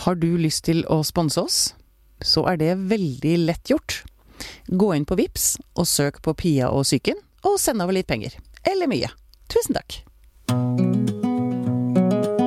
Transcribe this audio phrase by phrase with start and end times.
[0.00, 1.56] Har du lyst til å sponse oss,
[2.24, 3.98] så er det veldig lett gjort.
[4.72, 8.32] Gå inn på Vips og søk på Pia og psyken, og send over litt penger.
[8.64, 9.10] Eller mye.
[9.52, 9.98] Tusen takk.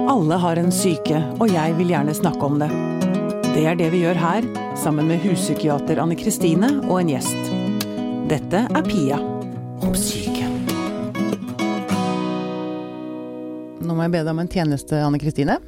[0.09, 2.71] Alle har en syke, og jeg vil gjerne snakke om det.
[3.54, 4.47] Det er det vi gjør her,
[4.81, 7.54] sammen med huspsykiater Anne Kristine og en gjest.
[8.33, 9.21] Dette er Pia
[9.85, 10.49] om syke.
[13.83, 15.59] Nå må jeg be deg om en tjeneste, Anne Kristine.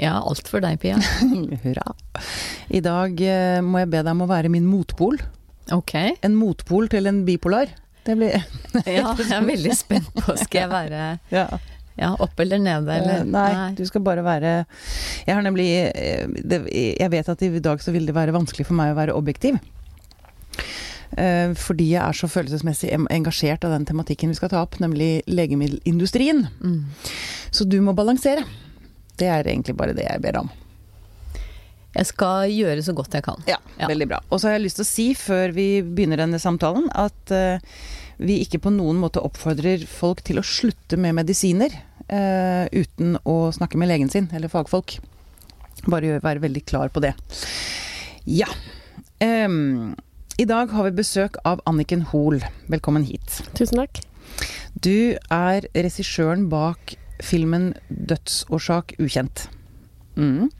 [0.00, 0.96] Ja, alt for deg, Pia.
[1.64, 1.92] Hurra.
[2.72, 5.18] I dag eh, må jeg be deg om å være min motpol.
[5.74, 5.94] Ok.
[6.24, 7.70] En motpol til en bipolar.
[8.02, 8.32] Det blir
[8.88, 11.44] Ja, jeg er veldig spent på Skal jeg være ja.
[11.94, 13.20] ja, opp eller nede, eller?
[13.20, 14.54] Eh, Nei, du skal bare være
[15.22, 18.66] Jeg har nemlig eh, det, Jeg vet at i dag så vil det være vanskelig
[18.66, 19.60] for meg å være objektiv.
[21.14, 25.22] Eh, Fordi jeg er så følelsesmessig engasjert av den tematikken vi skal ta opp, nemlig
[25.30, 26.46] legemiddelindustrien.
[26.58, 26.82] Mm.
[27.54, 28.42] Så du må balansere.
[29.20, 30.50] Det er egentlig bare det jeg ber om.
[31.92, 33.42] Jeg skal gjøre så godt jeg kan.
[33.46, 33.86] Ja, Ja.
[33.90, 34.20] veldig bra.
[34.30, 37.58] Og så har jeg lyst til å si, før vi begynner denne samtalen, at uh,
[38.18, 41.68] vi ikke på noen måte oppfordrer folk til å slutte med medisiner
[42.08, 44.96] uh, uten å snakke med legen sin, eller fagfolk.
[45.84, 47.12] Bare være veldig klar på det.
[48.24, 48.48] Ja.
[49.20, 49.92] Um,
[50.40, 52.40] I dag har vi besøk av Anniken Hoel.
[52.72, 53.42] Velkommen hit.
[53.58, 54.00] Tusen takk.
[54.80, 59.48] Du er regissøren bak filmen 'Dødsårsak ukjent'.
[60.16, 60.50] Mm.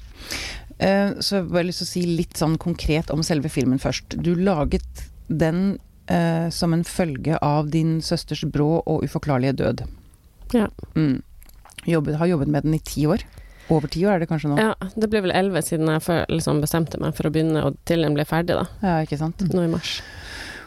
[0.78, 3.78] Eh, Så jeg har bare lyst til å si litt sånn konkret om selve filmen
[3.78, 4.16] først.
[4.22, 9.84] Du laget den eh, som en følge av din søsters brå og uforklarlige død.
[10.52, 10.68] Ja.
[10.96, 11.22] Mm.
[11.86, 13.22] Jobbet, har jobbet med den i ti år.
[13.70, 14.56] Over ti år er det kanskje nå?
[14.58, 17.76] ja, det ble vel elleve siden jeg for, liksom bestemte meg for å begynne, og
[17.88, 18.66] til den ble ferdig, da.
[18.82, 19.40] Ja, ikke sant.
[19.54, 20.00] Nå i mars.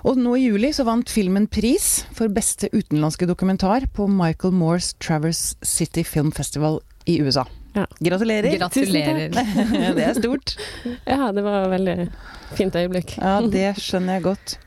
[0.06, 4.92] Og nå i juli så vant filmen pris for beste utenlandske dokumentar på Michael Moores
[5.02, 6.78] Traverse City Film Festival
[7.09, 7.47] i USA.
[7.73, 7.88] Ja.
[8.00, 8.53] Gratulerer!
[8.59, 9.34] Gratulerer.
[9.97, 10.53] det er stort.
[11.09, 11.95] Ja, det var et veldig
[12.56, 13.16] fint øyeblikk.
[13.17, 14.58] Ja, det skjønner jeg godt.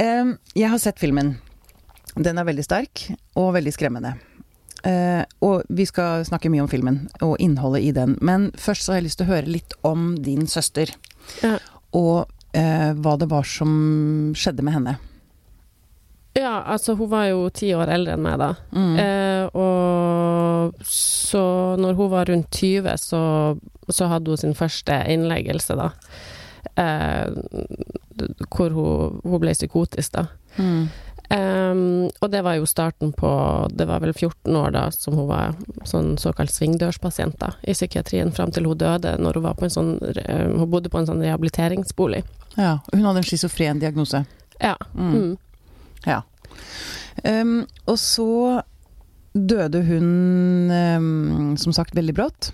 [0.00, 1.36] Um, jeg har sett filmen.
[2.16, 3.04] Den er veldig sterk
[3.36, 4.14] og veldig skremmende.
[4.84, 8.16] Uh, og vi skal snakke mye om filmen og innholdet i den.
[8.24, 10.96] Men først så har jeg lyst til å høre litt om din søster.
[11.44, 11.58] Ja.
[11.94, 13.70] Og hva det var som
[14.38, 14.94] skjedde med henne.
[16.34, 18.50] Ja, altså hun var jo ti år eldre enn meg da.
[18.74, 18.94] Mm.
[18.98, 21.42] Eh, og så
[21.78, 23.20] når hun var rundt 20, så,
[23.86, 25.92] så hadde hun sin første innleggelse, da.
[26.74, 27.30] Eh,
[28.50, 30.26] hvor hun, hun ble psykotisk, da.
[30.58, 30.88] Mm.
[31.32, 33.28] Ehm, og det var jo starten på
[33.72, 35.54] Det var vel 14 år da som hun var
[35.88, 39.72] sånn såkalt svingdørspasient da, i psykiatrien fram til hun døde, når hun var på en
[39.72, 42.22] sånn eh, Hun bodde på en sånn rehabiliteringsbolig.
[42.58, 44.24] Ja, hun hadde en schizofren diagnose.
[44.60, 44.76] Ja.
[44.94, 45.14] Mm.
[45.14, 45.32] Mm.
[46.04, 46.20] Ja.
[47.24, 48.62] Um, og så
[49.34, 52.52] døde hun um, som sagt veldig brått.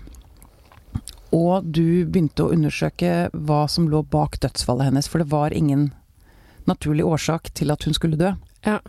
[1.35, 5.91] Og du begynte å undersøke hva som lå bak dødsfallet hennes, for det var ingen
[6.67, 8.33] naturlig årsak til at hun skulle dø.
[8.67, 8.79] Ja.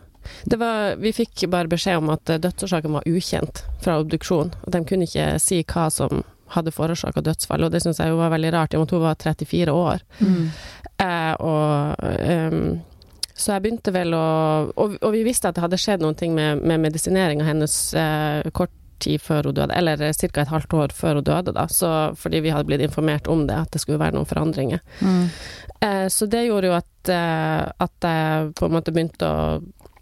[0.44, 4.52] Det var, vi fikk bare beskjed om at eh, dødsårsaken var ukjent fra obduksjon.
[4.62, 6.22] og de kunne ikke si hva som
[6.52, 9.04] hadde forårsaka dødsfallet, og det syns jeg var veldig rart, i og med at hun
[9.06, 10.02] var 34 år.
[11.02, 11.96] Eh, og
[12.52, 12.80] um,
[13.34, 14.26] så jeg begynte vel å
[14.70, 18.50] og, og vi visste at det hadde skjedd noen ting med, med medisineringa hennes eh,
[18.54, 20.30] kort tid før hun døde, eller ca.
[20.42, 21.66] et halvt år før hun døde, da.
[21.70, 24.82] Så, fordi vi hadde blitt informert om det, at det skulle være noen forandringer.
[25.00, 25.28] Mm.
[25.82, 29.58] Eh, så det gjorde jo at, eh, at jeg på en måte begynte å,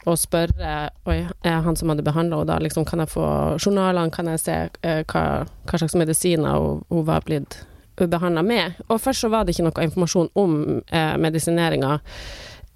[0.09, 0.75] å spørre
[1.11, 3.27] Oi, er han som hadde behandla henne, da, liksom, kan jeg få
[3.61, 5.25] journalene, kan jeg se eh, hva,
[5.67, 7.63] hva slags medisiner hun, hun var blitt
[8.01, 8.81] behandla med?
[8.89, 10.57] Og først så var det ikke noe informasjon om
[10.87, 11.99] eh, medisineringa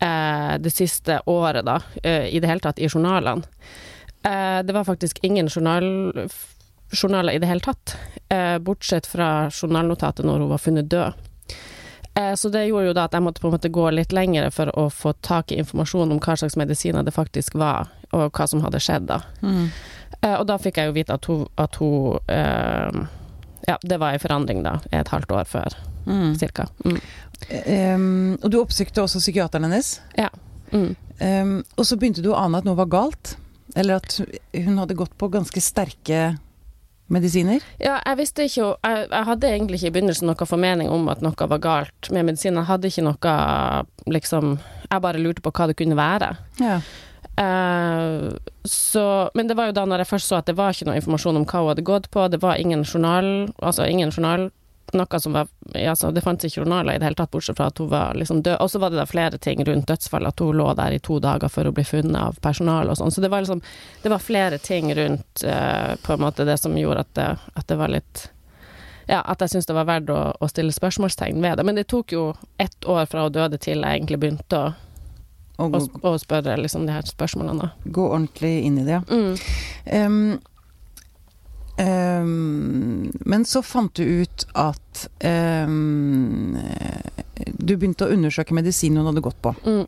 [0.04, 3.44] eh, det siste året, da, eh, i det hele tatt, i journalene.
[4.24, 6.28] Eh, det var faktisk ingen journal,
[6.92, 7.96] journaler i det hele tatt,
[8.28, 11.12] eh, bortsett fra journalnotatet når hun var funnet død.
[12.16, 14.50] Eh, Så det gjorde jo da at jeg måtte på en måte gå litt lengre
[14.52, 18.46] for å få tak i informasjon om hva slags medisiner det faktisk var, og hva
[18.48, 19.20] som hadde skjedd da.
[19.42, 19.68] Mm.
[20.22, 23.06] Eh, Og da fikk jeg jo vite at hun, at hun eh,
[23.66, 25.74] Ja, det var en forandring da, et halvt år før,
[26.06, 26.34] Mm.
[26.38, 26.66] cirka.
[26.84, 27.00] Mm.
[27.94, 30.00] Um, og du oppsøkte også psykiateren hennes.
[30.18, 30.28] Ja.
[31.20, 33.36] Em, og så begynte du å ane at noe var galt.
[33.74, 34.18] Eller at
[34.54, 36.34] hun hadde gått på ganske sterke
[37.12, 37.64] medisiner.
[37.82, 41.24] Ja, jeg visste ikke jeg, jeg hadde egentlig ikke i begynnelsen noe formening om at
[41.24, 42.62] noe var galt med medisinen.
[42.62, 43.34] Jeg hadde ikke noe
[44.10, 44.56] liksom
[44.90, 46.34] Jeg bare lurte på hva det kunne være.
[46.62, 46.78] Ja.
[47.34, 48.30] Uh,
[48.62, 51.00] så, men det var jo da når jeg først så at det var ikke noe
[51.00, 54.52] informasjon om hva hun hadde gått på, det var ingen journal, altså ingen journal,
[54.98, 57.78] noe som var altså Det fantes ikke journaler i det hele tatt, bortsett fra at
[57.78, 58.58] hun var liksom død.
[58.60, 61.18] Og så var det da flere ting rundt dødsfallet, at hun lå der i to
[61.22, 63.14] dager før hun ble funnet av personal og sånn.
[63.14, 63.62] Så det var liksom
[64.02, 67.68] Det var flere ting rundt uh, på en måte det som gjorde at det, at
[67.68, 68.28] det var litt
[69.06, 71.66] ja, at jeg syntes det var verdt å, å, stille spørsmålstegn ved det.
[71.68, 72.24] Men det tok jo
[72.56, 76.96] ett år fra hun døde til jeg egentlig begynte å, å, å spørre liksom, de
[76.96, 77.68] her spørsmålene.
[77.84, 79.02] Gå ordentlig inn i det, ja.
[79.12, 79.36] Mm.
[80.08, 80.53] Um,
[81.78, 86.54] um, men så fant du ut at um,
[87.58, 89.54] Du begynte å undersøke medisinen hun hadde gått på.
[89.66, 89.84] Mm.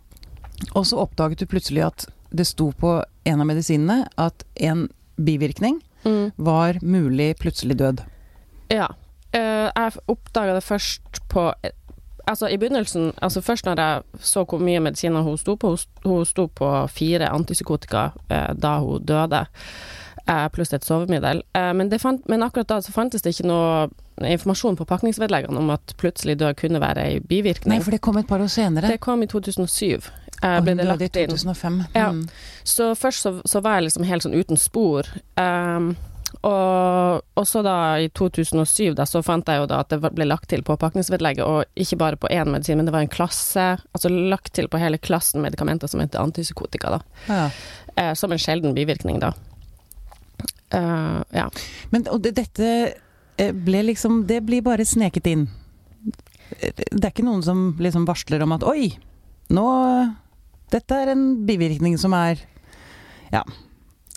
[0.73, 2.07] Og så oppdaget du plutselig at
[2.37, 6.37] det sto på en av medisinene at en bivirkning mm.
[6.37, 8.03] var mulig plutselig død.
[8.73, 8.91] Ja.
[9.35, 11.51] Uh, jeg oppdaga det først på
[12.27, 16.25] Altså i begynnelsen, altså først når jeg så hvor mye medisiner hun sto på, hun
[16.27, 19.45] sto på fire antipsykotika uh, da hun døde,
[20.53, 21.43] pluss et sovemiddel.
[21.55, 23.87] Men, fant, men, akkurat da så fantes det ikke noe
[24.27, 27.77] informasjon på pakningsvedleggene om at plutselig død kunne være ei bivirkning.
[27.77, 28.91] Nei, for det kom et par år senere?
[28.91, 30.11] Det kom i 2007.
[30.43, 31.31] Og det lagt inn.
[31.31, 31.81] i 2005.
[31.95, 32.11] Ja.
[32.13, 32.27] Mm.
[32.65, 35.09] Så først så, så, var jeg liksom helt sånn uten spor.
[35.41, 35.95] Um,
[36.43, 40.27] og, og så da i 2007 da, så fant jeg jo da at det ble
[40.27, 44.13] lagt til påpakningsvedlegget, og ikke bare på én medisin, men det var en klasse, altså
[44.13, 47.01] lagt til på hele klassen medikamenter som heter antipsykotika, da.
[47.31, 47.49] Ja.
[47.97, 49.33] Eh, som en sjelden bivirkning, da.
[50.75, 51.47] Uh, ja.
[51.93, 52.71] Men og det, dette
[53.37, 55.43] ble liksom Det blir bare sneket inn.
[56.49, 58.95] Det er ikke noen som liksom varsler om at oi,
[59.53, 59.67] nå
[60.73, 62.41] dette er en bivirkning som er
[63.33, 63.43] Ja.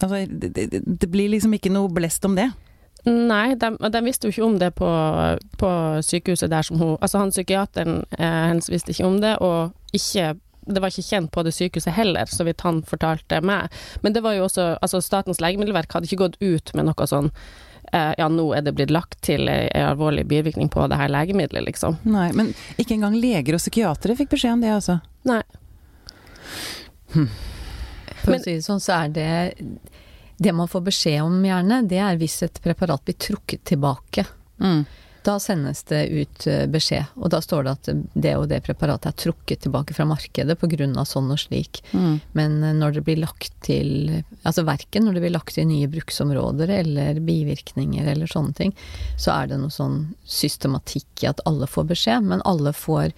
[0.02, 2.48] Altså, det, det, det blir liksom ikke noe blest om det.
[3.06, 4.90] Nei, de, de, visste jo ikke om det på,
[5.60, 5.70] på,
[6.04, 10.34] sykehuset der som hun Altså han psykiateren eh, hennes visste ikke om det, og ikke
[10.76, 13.74] det var ikke kjent på det sykehuset heller, så vidt han fortalte meg.
[14.04, 17.32] Men det var jo også Altså, Statens legemiddelverk hadde ikke gått ut med noe sånn
[17.92, 21.66] eh, Ja, nå er det blitt lagt til en alvorlig bivirkning på det her legemiddelet,
[21.72, 21.98] liksom.
[22.10, 25.00] Nei, men ikke engang leger og psykiatere fikk beskjed om det, altså?
[25.30, 25.42] Nei.
[27.16, 27.30] Hm.
[28.20, 29.30] For Men, å si det sånn, så er det
[30.40, 34.24] Det man får beskjed om gjerne, det er hvis et preparat blir trukket tilbake.
[34.64, 34.86] Mm.
[35.28, 39.12] Da sendes det ut eh, beskjed, og da står det at det og det preparatet
[39.12, 40.88] er trukket tilbake fra markedet pga.
[41.06, 41.82] sånn og slik.
[41.92, 42.20] Mm.
[42.38, 45.90] Men eh, når det blir lagt til Altså verken når det blir lagt til nye
[45.92, 48.72] bruksområder eller bivirkninger eller sånne ting,
[49.20, 53.12] så er det noe sånn systematikk i at alle får beskjed, men alle får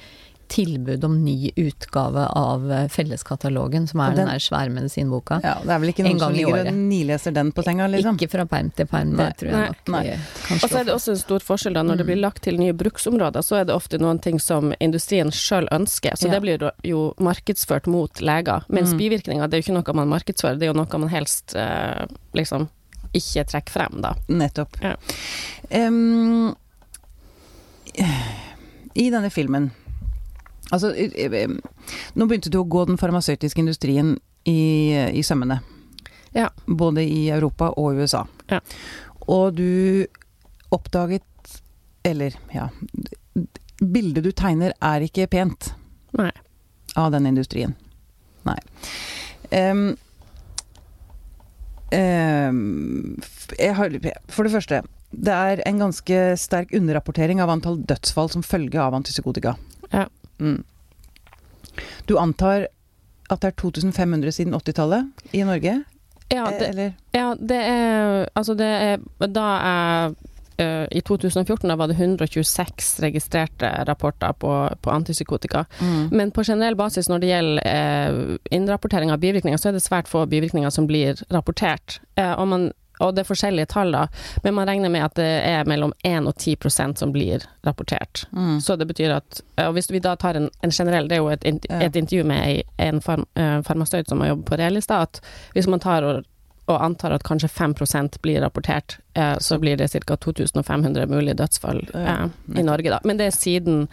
[0.52, 5.40] tilbud om ny utgave av eh, Felleskatalogen, som er den, den der svære medisinboka.
[5.44, 8.20] Ja, det er vel ikke noen som ligger og nileser den på senga, liksom?
[8.20, 9.94] Ikke fra perm til perm, det tror jeg nok.
[9.96, 10.04] Nei.
[10.58, 12.26] Og så er det også en stor forskjell da, når det blir mm.
[12.26, 16.28] lagt til nye bruksområder, så er det ofte noen ting som industrien sjøl ønsker, så
[16.28, 16.36] ja.
[16.36, 18.68] det blir jo markedsført mot leger.
[18.68, 19.00] Mens mm.
[19.02, 22.06] bivirkninger, det er jo ikke noe man markedsfører, det er jo noe man helst eh,
[22.38, 22.68] liksom
[23.18, 24.16] ikke trekker frem, da.
[24.32, 24.78] Nettopp.
[24.84, 24.96] Ja.
[25.88, 26.54] Um,
[28.94, 29.72] I denne filmen
[30.72, 30.94] Altså,
[32.16, 34.16] nå begynte du å gå den farmasøytiske industrien
[34.48, 35.60] i, i sømmene.
[36.36, 36.50] Ja.
[36.66, 38.26] Både i Europa og USA.
[38.48, 38.62] Ja.
[39.28, 40.08] Og du
[40.72, 41.28] oppdaget
[42.04, 42.70] Eller, ja
[43.82, 45.72] Bildet du tegner er ikke pent.
[46.18, 46.32] Nei.
[46.96, 47.74] Av den industrien.
[48.46, 48.58] Nei.
[49.52, 49.96] Um,
[51.96, 53.18] um,
[53.58, 53.96] har,
[54.30, 54.82] for det første,
[55.12, 59.56] det er en ganske sterk underrapportering av antall dødsfall som følge av antipsykotika.
[59.90, 60.06] Ja.
[60.42, 60.64] Mm.
[62.10, 62.68] Du antar
[63.32, 65.78] at det er 2500 siden 80-tallet i Norge?
[66.32, 66.94] Ja, det, Eller?
[67.12, 70.14] ja, det er Altså, det er Da jeg
[70.62, 74.52] uh, I 2014 da var det 126 registrerte rapporter på,
[74.82, 75.66] på antipsykotika.
[75.80, 76.10] Mm.
[76.12, 80.12] Men på generell basis når det gjelder eh, innrapportering av bivirkninger, så er det svært
[80.12, 82.00] få bivirkninger som blir rapportert.
[82.16, 82.70] Eh, og man
[83.02, 84.06] og det er forskjellige tall, da,
[84.44, 88.26] men man regner med at det er mellom 1 og 10% som blir rapportert.
[88.32, 88.60] Mm.
[88.62, 91.30] Så det betyr at Og hvis vi da tar en, en generell Det er jo
[91.30, 95.22] et, et intervju med en farm, farmasøyt som har jobbet på Realista, at
[95.54, 96.26] hvis man tar og,
[96.66, 100.18] og antar at kanskje 5% blir rapportert, eh, så blir det ca.
[100.18, 102.26] 2500 mulige dødsfall eh,
[102.58, 103.00] i Norge, da.
[103.04, 103.88] Men det er siden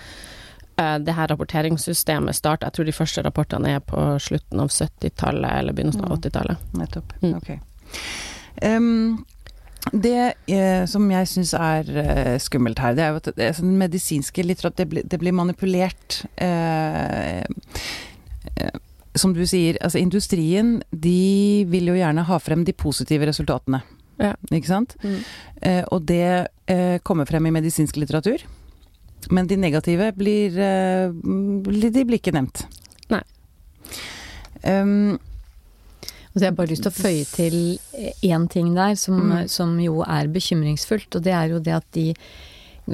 [0.79, 2.69] det her rapporteringssystemet starta.
[2.69, 6.69] Jeg tror de første rapportene er på slutten av 70-tallet eller begynnelsen av 80-tallet.
[6.71, 6.77] Mm.
[6.79, 7.15] Nettopp.
[7.19, 7.33] Mm.
[7.35, 7.49] Ok.
[8.63, 9.25] Um,
[9.93, 13.79] det eh, som jeg syns er eh, skummelt her, det er jo at det, den
[13.81, 16.25] medisinske litteratur det, det, blir manipulert.
[16.37, 17.45] Eh,
[18.59, 18.79] eh,
[19.19, 23.81] som du sier, altså industrien de vil jo gjerne ha frem de positive resultatene.
[24.19, 24.35] Ja.
[24.51, 24.97] Ikke sant?
[25.03, 25.19] Mm.
[25.63, 28.45] Eh, og det eh, kommer frem i medisinsk litteratur.
[29.35, 32.63] Men de negative blir De blir ikke nevnt.
[33.11, 33.21] Nei.
[34.63, 35.19] Um,
[36.29, 37.57] og så har jeg bare lyst til å føye til
[38.27, 39.49] én ting der som, mm.
[39.51, 42.07] som, jo er bekymringsfullt, og det er jo det at de,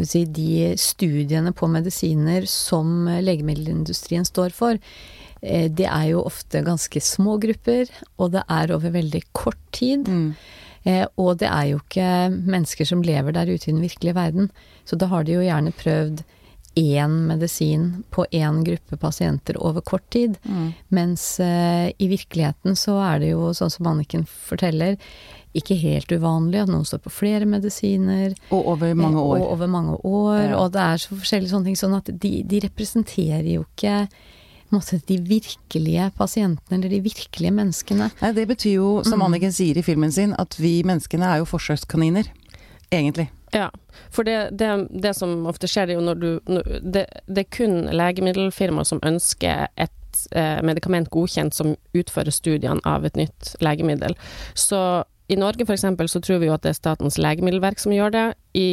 [0.07, 4.79] si, de studiene på medisiner som legemiddelindustrien står for,
[5.43, 10.07] eh, det er jo ofte ganske små grupper, og det er over veldig kort tid.
[10.09, 10.31] Mm.
[10.85, 14.51] Eh, og det er jo ikke mennesker som lever der ute i den virkelige verden.
[14.85, 16.23] Så da har de jo gjerne prøvd
[16.75, 20.37] én medisin på én gruppe pasienter over kort tid.
[20.43, 20.73] Mm.
[20.89, 24.99] Mens uh, i virkeligheten så er det jo, sånn som Anniken forteller,
[25.55, 28.35] ikke helt uvanlig at noen står på flere medisiner.
[28.51, 29.37] Og over mange år.
[29.39, 30.41] Og over mange år.
[30.49, 30.57] Ja.
[30.59, 31.79] Og det er så forskjellige sånne ting.
[31.79, 34.01] Sånn at de, de representerer jo ikke
[34.75, 38.11] måte, de virkelige pasientene, eller de virkelige menneskene.
[38.21, 39.27] Nei, det betyr jo, som mm.
[39.29, 42.31] Anniken sier i filmen sin, at vi menneskene er jo forsøkskaniner.
[42.91, 43.29] Egentlig.
[43.55, 43.71] Ja,
[44.11, 46.31] for det, det, det som ofte skjer, er jo når du
[46.83, 53.07] det, det, er kun legemiddelfirmaer som ønsker et eh, medikament godkjent som utfører studiene av
[53.07, 54.19] et nytt legemiddel.
[54.59, 55.87] Så i Norge f.eks.
[56.11, 58.27] så tror vi jo at det er Statens legemiddelverk som gjør det.
[58.59, 58.69] I,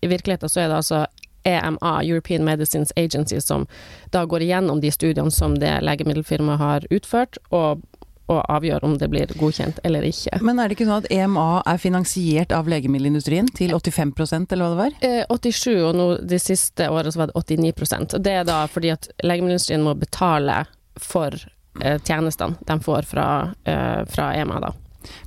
[0.00, 1.02] i virkeligheten så er det altså
[1.46, 3.66] EMA, European Medicines Agency, som
[4.14, 7.82] da går igjennom de studiene som det legemiddelfirmaet har utført, og,
[8.26, 10.40] og, avgjør om det blir godkjent eller ikke.
[10.44, 14.72] Men er det ikke sånn at EMA er finansiert av legemiddelindustrien til 85% eller hva
[14.72, 14.96] det var?
[15.06, 18.62] Eh, 87, og nå de siste årene så var det 89 og Det er da
[18.70, 20.64] fordi at legemiddelindustrien må betale
[20.96, 21.34] for
[21.80, 23.28] eh, tjenestene de får fra,
[23.64, 24.72] eh, fra EMA, da.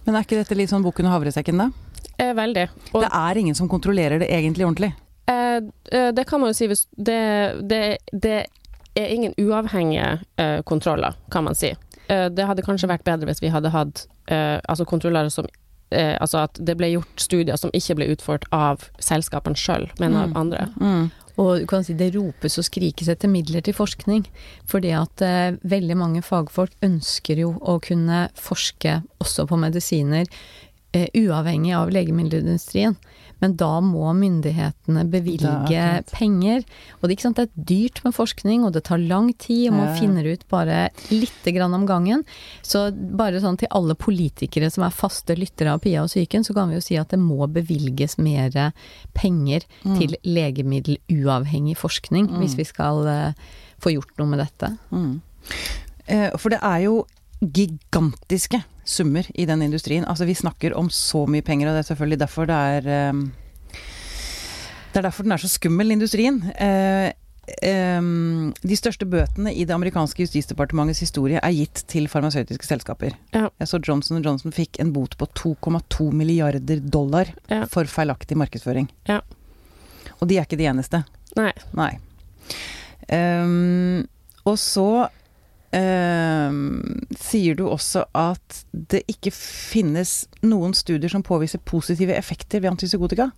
[0.03, 1.69] Men er ikke dette litt sånn bukken og havresekken, da?
[2.19, 2.67] Eh, veldig.
[2.91, 4.91] Og det er ingen som kontrollerer det egentlig ordentlig?
[5.29, 7.21] Eh, eh, det kan man jo si hvis det,
[7.69, 8.39] det, det
[8.97, 11.75] er ingen uavhengige eh, kontroller, kan man si.
[12.09, 15.45] Det hadde kanskje vært bedre hvis vi hadde hatt altså kontrollører som
[15.89, 20.27] Altså at det ble gjort studier som ikke ble utført av selskapene sjøl, men av
[20.29, 20.35] mm.
[20.37, 20.67] andre.
[20.77, 21.07] Mm.
[21.39, 24.25] Og du kan si det ropes og skrikes etter midler til forskning.
[24.69, 30.27] Fordi at eh, veldig mange fagfolk ønsker jo å kunne forske også på medisiner
[30.91, 32.97] eh, uavhengig av legemiddelindustrien.
[33.39, 36.65] Men da må myndighetene bevilge penger.
[36.99, 40.27] Og det, det, er dyrt med forskning, og det tar lang tid, og man finner
[40.27, 42.25] ut bare lite grann om gangen.
[42.65, 46.55] Så bare sånn til alle politikere som er faste lyttere av Pia og psyken, så
[46.57, 48.73] kan vi jo si at det må bevilges mer
[49.17, 49.95] penger mm.
[49.99, 52.41] til legemiddeluavhengig forskning, mm.
[52.41, 54.73] hvis vi skal uh, få gjort noe med dette.
[54.91, 55.21] Mm.
[56.09, 56.99] Eh, for det er jo
[57.39, 60.05] gigantiske summer i den industrien.
[60.05, 63.31] Altså vi snakker om så mye penger, og det er selvfølgelig derfor det er um,
[64.89, 66.41] Det er derfor den er så skummel, industrien.
[66.57, 67.11] Uh,
[67.99, 73.13] um, de største bøtene i det amerikanske justisdepartementets historie er gitt til farmasøytiske selskaper.
[73.33, 73.47] Ja.
[73.61, 77.65] Jeg så Johnson Johnson fikk en bot på 2,2 milliarder dollar ja.
[77.69, 78.89] for feilaktig markedsføring.
[79.07, 79.21] Ja.
[80.19, 81.03] Og de er ikke de eneste.
[81.37, 81.53] Nei.
[81.77, 81.93] Nei.
[83.09, 84.07] Um,
[84.49, 85.07] og så
[85.69, 86.49] Uh,
[87.21, 93.29] sier du også at det ikke finnes noen studier som påviser positive effekter ved antipsykotika?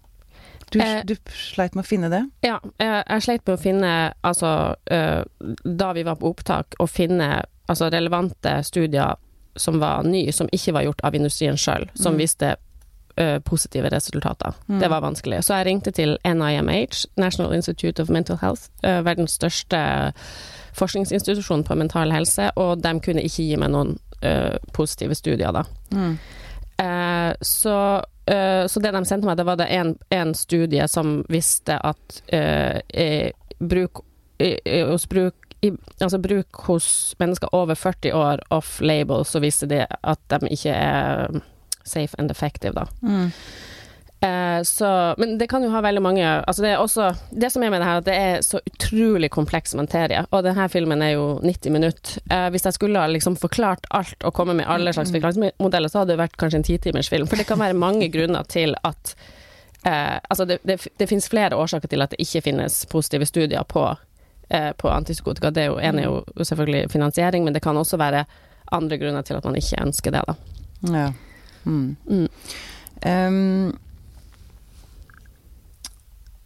[0.72, 2.22] Du, eh, du sleit med å finne det?
[2.46, 3.90] Ja, jeg, jeg sleit med å finne,
[4.24, 5.24] altså uh,
[5.66, 9.20] Da vi var på opptak, å finne altså, relevante studier
[9.60, 12.22] som var nye, som ikke var gjort av industrien sjøl, som mm.
[12.22, 12.56] viste
[13.44, 14.56] positive resultater.
[14.72, 14.78] Mm.
[14.80, 15.42] Det var vanskelig.
[15.44, 19.82] Så jeg ringte til NIMH, National Institute of Mental Health, verdens største
[20.78, 25.66] forskningsinstitusjon på mental helse, og de kunne ikke gi meg noen uh, positive studier, da.
[25.92, 26.16] Mm.
[26.82, 27.76] Uh, så,
[28.32, 32.22] uh, så, det de sendte meg, det var det en, en studie som visste at
[33.62, 34.04] bruk,
[34.90, 39.84] hos bruk i, altså bruk hos mennesker over 40 år off label, så viser det
[40.02, 41.42] at de ikke er
[41.86, 42.88] safe and effective, da.
[43.02, 43.30] Mm.
[44.22, 47.72] Eh, så, men det kan jo ha veldig mange altså Det også Det som er
[47.74, 50.22] med det her, at det er så utrolig kompleks materie.
[50.30, 52.22] Og denne filmen er jo 90 minutter.
[52.30, 55.18] Eh, hvis jeg skulle ha liksom forklart alt og kommet med alle slags mm.
[55.18, 57.28] forklaringsmodeller, så hadde det vært kanskje en titimersfilm.
[57.28, 59.16] For det kan være mange grunner til at
[59.86, 63.66] eh, Altså, det, det, det finnes flere årsaker til at det ikke finnes positive studier
[63.66, 63.90] på,
[64.50, 65.50] eh, på antipsykotika.
[65.50, 68.26] Det er jo en er jo selvfølgelig finansiering, men det kan også være
[68.72, 70.36] andre grunner til at man ikke ønsker det, da.
[70.94, 71.14] Ja.
[71.66, 71.96] Mm.
[72.06, 72.28] Mm.
[73.06, 73.80] Um,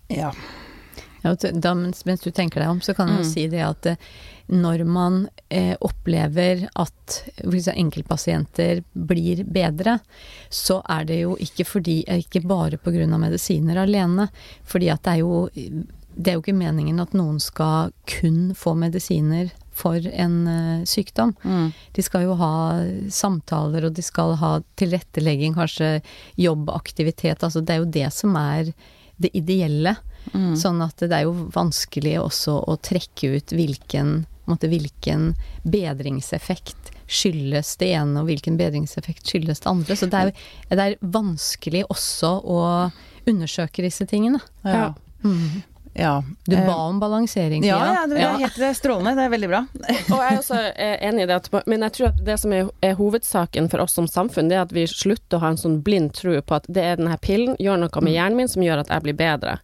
[0.08, 0.32] ja.
[1.24, 3.30] ja da, mens du tenker deg om, så kan jeg mm.
[3.30, 4.10] si det at eh,
[4.46, 9.98] når man eh, opplever at enkeltpasienter blir bedre,
[10.50, 13.18] så er det jo ikke fordi Ikke bare pga.
[13.18, 14.30] medisiner alene.
[14.64, 15.50] Fordi at det er jo
[16.16, 21.34] det er jo ikke meningen at noen skal kun få medisiner for en uh, sykdom.
[21.44, 21.72] Mm.
[21.92, 22.52] De skal jo ha
[23.12, 26.00] samtaler, og de skal ha tilrettelegging, kanskje
[26.40, 27.44] jobbaktivitet.
[27.44, 28.72] Altså det er jo det som er
[29.22, 29.96] det ideelle.
[30.34, 30.56] Mm.
[30.58, 37.76] Sånn at det er jo vanskelig også å trekke ut hvilken, måte, hvilken bedringseffekt skyldes
[37.82, 39.98] det ene, og hvilken bedringseffekt skyldes det andre.
[39.98, 40.34] Så det er,
[40.72, 42.60] det er vanskelig også å
[43.30, 44.42] undersøke disse tingene.
[44.66, 44.92] Ja.
[45.26, 45.64] Mm.
[45.96, 46.24] Ja.
[46.46, 47.94] Du eh, ba om balansering, Ja, Pia.
[47.94, 49.14] ja, det er helt det er strålende.
[49.16, 49.62] Det er veldig bra.
[50.12, 52.52] Og jeg er også eh, enig i det, at, men jeg tror at det som
[52.58, 55.60] er, er hovedsaken for oss som samfunn, det er at vi slutter å ha en
[55.62, 58.66] sånn blind tro på at det er denne pillen gjør noe med hjernen min som
[58.66, 59.56] gjør at jeg blir bedre.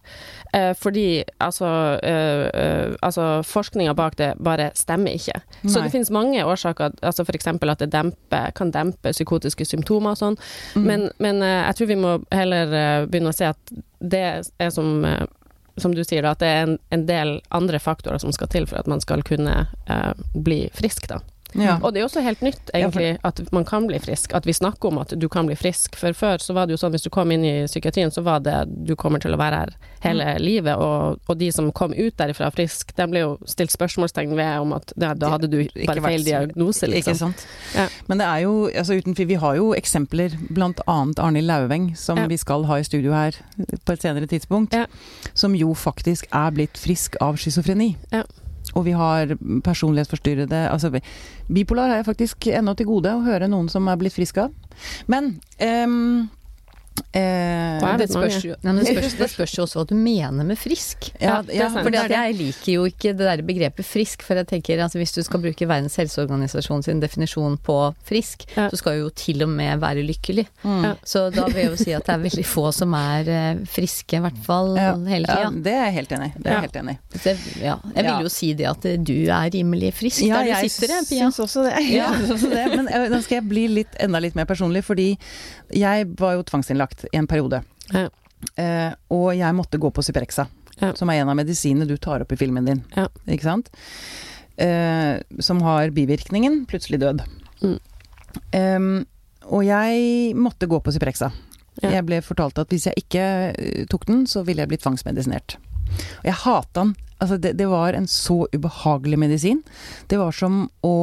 [0.56, 1.04] Eh, fordi
[1.40, 1.68] altså,
[2.04, 5.36] eh, eh, altså forskninga bak det bare stemmer ikke.
[5.66, 5.84] Så Nei.
[5.86, 7.46] det finnes mange årsaker, altså f.eks.
[7.52, 10.38] at det demper, kan dempe psykotiske symptomer og sånn,
[10.72, 10.84] Mm.
[10.88, 14.20] men, men eh, jeg tror vi må heller eh, begynne å se at det
[14.58, 15.24] er som eh,
[15.76, 18.68] som du sier, da, at det er en, en del andre faktorer som skal til
[18.68, 19.54] for at man skal kunne
[19.88, 21.22] eh, bli frisk, da.
[21.54, 21.78] Ja.
[21.82, 24.32] Og det er også helt nytt, egentlig, at man kan bli frisk.
[24.34, 25.96] At vi snakker om at du kan bli frisk.
[25.96, 28.40] For før så var det jo sånn, hvis du kom inn i psykiatrien, så var
[28.40, 28.54] det
[28.86, 30.40] du kommer til å være her hele Mm.
[30.42, 30.76] livet.
[30.76, 34.72] Og, og de som kom ut derifra frisk, de ble jo stilt spørsmålstegn ved om
[34.72, 37.12] at da, da hadde du bare feil diagnose, liksom.
[37.12, 37.46] Ikke sant.
[37.76, 37.88] Ja.
[38.08, 41.96] Men det er jo, altså uten tvil, vi har jo eksempler, blant annet Arnhild Lauveng,
[41.96, 42.26] som Ja.
[42.26, 43.32] vi skal ha i studio her
[43.84, 44.86] på et senere tidspunkt, Ja.
[45.34, 47.96] som jo faktisk er blitt frisk av schizofreni.
[48.12, 48.22] Ja.
[48.72, 50.90] Og vi har personlighetsforstyrrede Altså,
[51.52, 54.54] bipolar har jeg faktisk ennå til gode å høre noen som er blitt frisk av.
[55.12, 56.28] Men um,
[57.12, 57.61] eh,
[57.94, 60.44] Er Det spørs, jo, nei, men det, spørs, det spørs jo også hva du mener
[60.48, 61.10] med frisk.
[61.20, 61.68] ja, Ja, ja,
[62.02, 65.22] er jeg liker jo ikke det der begrepet frisk, for jeg tenker at hvis du
[65.22, 67.76] skal bruke Verdens helseorganisasjon sin definisjon på
[68.08, 68.68] frisk, Ja.
[68.70, 70.46] så skal du jo til og med være lykkelig.
[70.64, 70.84] Mm.
[70.84, 70.94] Ja.
[71.04, 74.16] Så da vil jeg jo si at det er veldig få som er eh, friske,
[74.16, 76.34] i hvert fall Ja, hele ja, det er jeg helt enig i.
[76.38, 76.60] Det er Ja.
[76.60, 77.18] jeg helt enig i.
[77.22, 77.76] Det, ja.
[77.96, 81.06] Jeg vil jo si det at eh, du er rimelig frisk der du sitter, jeg,
[81.08, 81.28] Pia.
[81.30, 81.74] syns også det.
[81.92, 82.08] Ja.
[82.12, 82.64] Jeg syns også det.
[82.76, 85.10] Men eh, nå skal jeg bli litt, enda litt mer personlig, fordi
[85.72, 87.62] jeg var jo tvangsinnlagt i en periode.
[87.90, 88.08] Ja.
[88.58, 90.48] Eh, og jeg måtte gå på Cyprexa,
[90.80, 90.92] Ja.
[90.98, 92.84] som er en av medisinene du tar opp i filmen din.
[92.96, 93.08] Ja.
[93.26, 93.70] Ikke sant?
[94.56, 97.22] Eh, som har bivirkningen plutselig død.
[97.62, 97.78] Mm.
[98.52, 99.04] Eh,
[99.50, 101.32] og jeg måtte gå på Cyprexa.
[101.82, 103.22] Jeg ble fortalt at hvis jeg ikke
[103.56, 105.56] eh, tok den, så ville jeg blitt tvangsmedisinert.
[106.20, 106.94] Og jeg hata den.
[107.22, 109.62] Altså, det, det var en så ubehagelig medisin.
[110.08, 110.96] Det var som å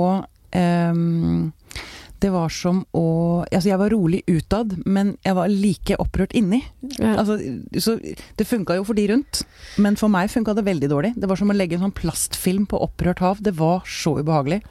[2.19, 3.05] Det var som å
[3.49, 6.59] Altså, jeg var rolig utad, men jeg var like opprørt inni.
[6.97, 7.15] Ja.
[7.21, 7.37] Altså,
[7.79, 7.95] så
[8.37, 9.41] det funka jo for de rundt,
[9.81, 11.13] men for meg funka det veldig dårlig.
[11.19, 13.41] Det var som å legge en sånn plastfilm på opprørt hav.
[13.45, 14.61] Det var så ubehagelig.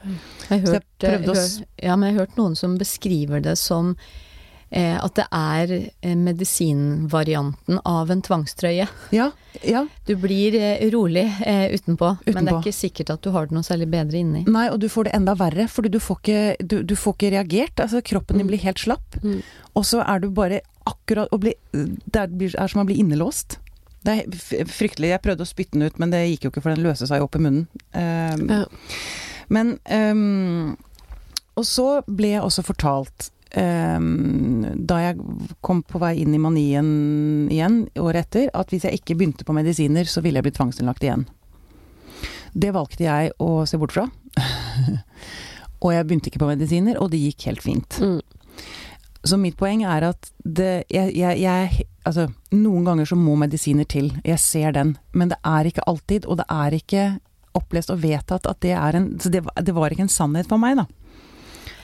[0.49, 1.45] Jeg hørt, Så jeg prøvde å
[1.89, 3.95] ja, men jeg har hørt noen som beskriver det som
[5.01, 5.71] at det er
[6.05, 8.87] eh, medisinvarianten av en tvangstrøye.
[9.15, 9.31] Ja,
[9.65, 9.85] ja.
[10.05, 13.55] Du blir eh, rolig eh, utenpå, men det er ikke sikkert at du har det
[13.57, 14.43] noe særlig bedre inni.
[14.47, 17.31] Nei, og du får det enda verre, fordi du får ikke, du, du får ikke
[17.37, 17.79] reagert.
[17.85, 18.51] Altså, kroppen din Mm.
[18.53, 19.17] blir helt slapp.
[19.23, 19.41] Mm.
[19.75, 23.57] Og så er du bare akkurat bli, Det er, som å bli innelåst.
[24.05, 25.09] Det er fryktelig.
[25.11, 27.21] Jeg prøvde å spytte den ut, men det gikk jo ikke, for den løste seg
[27.25, 27.65] opp i munnen.
[27.93, 28.63] Um, Ja.
[29.49, 30.77] Men um,
[31.57, 35.15] Og så ble jeg også fortalt da jeg
[35.65, 36.89] kom på vei inn i manien
[37.49, 41.05] igjen året etter, at hvis jeg ikke begynte på medisiner, så ville jeg bli tvangsinnlagt
[41.07, 41.25] igjen.
[42.53, 44.05] Det valgte jeg å se bort fra.
[45.83, 47.99] og jeg begynte ikke på medisiner, og det gikk helt fint.
[48.01, 48.21] Mm.
[49.25, 53.85] Så mitt poeng er at det jeg, jeg, jeg Altså, noen ganger så må medisiner
[53.85, 54.07] til.
[54.25, 54.95] Jeg ser den.
[55.13, 57.03] Men det er ikke alltid, og det er ikke
[57.59, 60.61] opplest og vedtatt at det er en Så det, det var ikke en sannhet for
[60.61, 60.87] meg, da.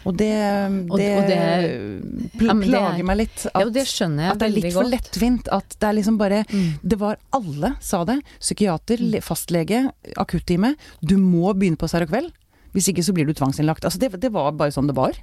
[0.06, 3.46] Og det, det, og det- pl Ja, men det er- plager meg litt.
[3.48, 5.48] Ja, og det skjønner jeg at det er litt for lettvint.
[5.52, 6.80] At det er liksom bare Mm.
[6.88, 8.20] Det var alle sa det.
[8.40, 10.76] Psykiater, fastlege, akuttime.
[11.04, 12.32] Du må begynne på Serokveld.
[12.74, 13.84] Hvis ikke så blir du tvangsinnlagt.
[13.84, 15.14] Altså det, det var bare sånn det var.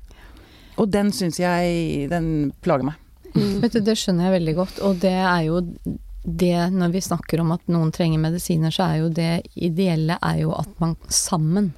[0.79, 2.95] Og den syns jeg Den plager meg.
[3.35, 3.61] Mm.
[3.63, 5.61] Vet du, det skjønner jeg veldig godt, og det er jo
[6.25, 10.37] det Når vi snakker om at noen trenger medisiner, så er jo det ideelle er
[10.43, 11.73] jo at man sammen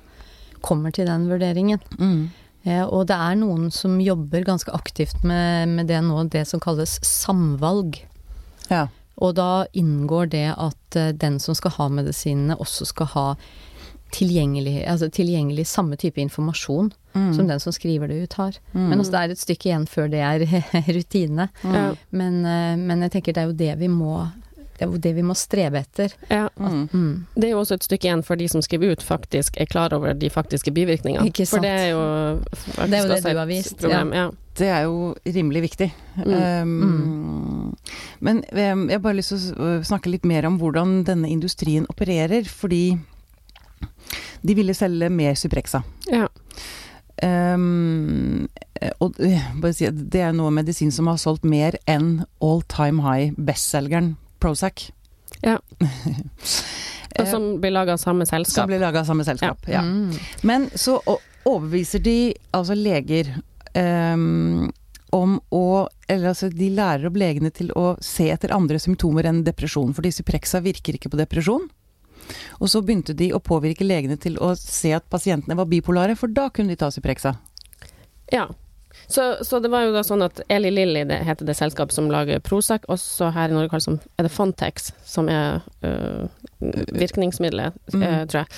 [0.61, 1.81] kommer til den vurderingen.
[2.01, 2.29] Eh,
[2.65, 6.99] og det er noen som jobber ganske aktivt med, med det nå, det som kalles
[7.05, 8.01] samvalg.
[8.71, 8.87] Ja.
[9.21, 13.27] Og da inngår det at eh, den som skal ha medisinene, også skal ha
[14.15, 17.35] tilgjengelig, altså tilgjengelig samme type informasjon Mm.
[17.35, 18.57] som den som skriver det ut har.
[18.73, 20.43] Men altså, det er et stykke igjen før det er
[20.97, 21.45] rutine.
[21.63, 21.97] Mm.
[22.11, 24.17] Men, eh, men jeg tenker det er jo det vi må
[24.75, 26.15] det er jo det vi må strebe etter.
[26.27, 26.49] Ja.
[26.59, 26.89] Mm.
[26.91, 27.27] Mm.
[27.37, 29.95] Det er jo også et stykke igjen for de som skriver ut, faktisk er klar
[29.95, 31.29] over de faktiske bivirkningene.
[31.31, 32.03] Ikke For det er jo
[32.43, 34.11] Det er jo det du har vist, Problem.
[34.17, 34.31] Ja.
[34.59, 35.89] Det er jo rimelig viktig.
[36.27, 37.77] Um,
[38.21, 41.87] Men um, jeg har bare lyst til å snakke litt mer om hvordan denne industrien
[41.91, 42.97] opererer, fordi
[44.43, 45.85] de ville selge mer Suprexa.
[46.11, 46.27] Ja.
[47.23, 48.49] Um,
[48.99, 53.05] og eh, bare si det er noe medisin som har solgt mer enn all time
[53.07, 54.91] high bestselgeren Prozac.
[55.41, 55.59] Ja.
[57.19, 58.65] Og som blir laga av samme selskap.
[58.65, 59.69] Som blir laga av samme selskap.
[59.71, 59.81] Ja.
[59.81, 60.13] Mm.
[60.43, 60.99] Men så
[61.45, 63.31] overbeviser de altså leger
[63.75, 64.73] um,
[65.15, 69.45] om å Eller altså, de lærer opp legene til å se etter andre symptomer enn
[69.47, 71.63] depresjon, for Suprexa Cyprexa virker ikke på depresjon.
[72.61, 76.29] Og så begynte de å påvirke legene til å se at pasientene var bipolare, for
[76.29, 77.39] da kunne de ta Cyprexa.
[78.33, 78.51] Ja.
[79.07, 82.11] Så, så, det var jo da sånn at Eli Lilly det heter det selskapet som
[82.13, 86.27] lager Prozac, også her i Norge kalles det, er det Fontex, som er øh,
[86.95, 88.03] virkningsmiddelet, mm.
[88.03, 88.49] øh, tror jeg.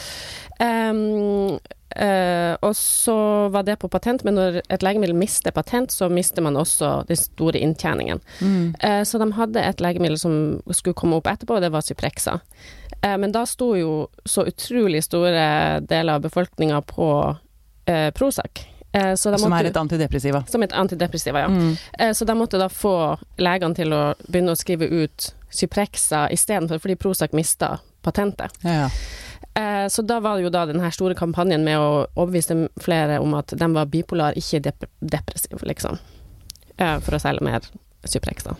[0.56, 1.58] Um,
[2.00, 3.16] uh, og så
[3.52, 7.16] var det på patent, men når et legemiddel mister patent, så mister man også den
[7.20, 8.22] store inntjeningen.
[8.40, 8.74] Mm.
[8.84, 10.38] Uh, så de hadde et legemiddel som
[10.70, 12.38] skulle komme opp etterpå, og det var Cyprexa.
[13.02, 17.10] Uh, men da sto jo så utrolig store deler av befolkninga på
[17.86, 18.64] Prozac.
[19.18, 20.40] Som måtte, er et antidepressiva?
[20.48, 21.50] Som et antidepressiva, ja.
[21.52, 22.14] Mm.
[22.16, 22.94] Så de måtte da få
[23.42, 28.56] legene til å begynne å skrive ut Cyprexa istedenfor, fordi Prozac mista patentet.
[28.64, 28.90] Ja, ja.
[29.56, 33.20] Eh, så da var det jo da den her store kampanjen med å overbevise flere
[33.24, 35.96] om at de var bipolar, ikke dep depressiv, liksom.
[36.76, 37.64] Eh, for å selge mer
[38.06, 38.52] Cyprexa.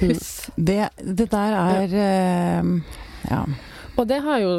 [0.00, 0.18] Mm.
[0.54, 1.96] Det, det, der er
[2.62, 3.40] uh, ja.
[3.98, 4.52] Og det har jo,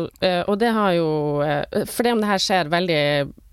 [0.52, 1.06] og det har jo
[1.88, 3.00] For det om det her skjer veldig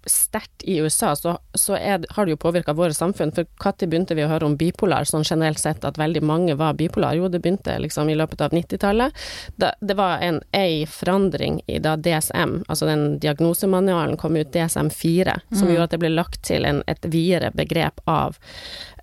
[0.08, 3.32] sterkt i USA, så, så er, har det jo påvirka våre samfunn.
[3.36, 6.76] For når begynte vi å høre om bipolar, sånn generelt sett, at veldig mange var
[6.78, 7.16] bipolar?
[7.18, 9.24] Jo, det begynte liksom i løpet av 90-tallet.
[9.56, 15.66] Det var en ei forandring i da DSM, altså den diagnosemanualen kom ut, DSM-4, som
[15.66, 15.72] mm.
[15.74, 18.38] gjorde at det ble lagt til en, et videre begrep av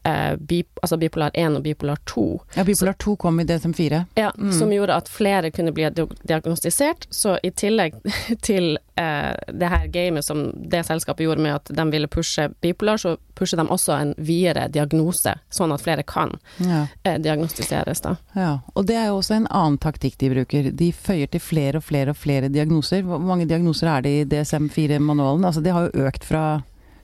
[0.06, 2.42] eh, bi, altså bipolar 1 og bipolar 2.
[2.54, 4.04] Ja, bipolar 2 kom i DSM-4.
[4.16, 4.52] Ja, mm.
[4.54, 5.90] som gjorde at flere kunne bli
[6.22, 7.08] diagnostisert.
[7.10, 7.96] Så i tillegg
[8.48, 12.98] til eh, det her gamet som det selskapet gjorde med at de ville pushe bipolar,
[13.02, 16.86] så pusher de også en videre diagnose, sånn at flere kan ja.
[17.04, 18.16] eh, diagnostiseres, da.
[18.38, 20.72] Ja, og det er jo også en annen taktikk de bruker.
[20.72, 23.04] De føyer til flere og flere og flere diagnoser.
[23.08, 25.50] Hvor mange diagnoser er det i DSM-4-manualen?
[25.50, 26.46] Altså, det har jo økt fra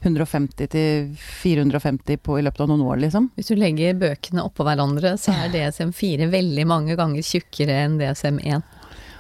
[0.01, 1.11] 150 til
[1.43, 3.29] 450 på i løpet av noen år, liksom.
[3.37, 8.65] Hvis du legger bøkene oppå hverandre, så er DSM4 veldig mange ganger tjukkere enn DSM1.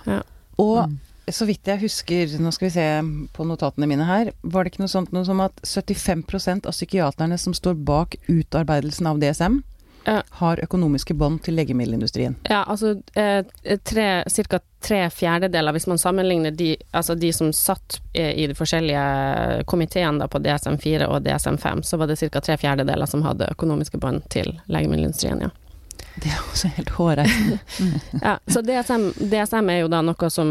[0.09, 0.19] Ja.
[0.61, 0.95] Og mm.
[1.37, 2.87] så vidt jeg husker, nå skal vi se
[3.35, 7.37] på notatene mine her, var det ikke noe sånt noe som at 75% av psykiaterne
[7.41, 9.61] som står bak utarbeidelsen av DSM,
[10.05, 10.21] ja.
[10.29, 12.35] har økonomiske bånd til legemiddelindustrien.
[12.49, 13.45] Ja, altså eh,
[14.49, 14.59] ca.
[14.81, 20.27] tre fjerdedeler, hvis man sammenligner de, altså de som satt eh, i de forskjellige komiteene
[20.27, 22.41] på DSM4 og DSM5, så var det ca.
[22.41, 25.51] tre fjerdedeler som hadde økonomiske bånd til legemiddelindustrien, ja.
[26.21, 27.59] Det er også helt hårreisende.
[28.25, 30.49] ja, så DSM, DSM, er jo da noe som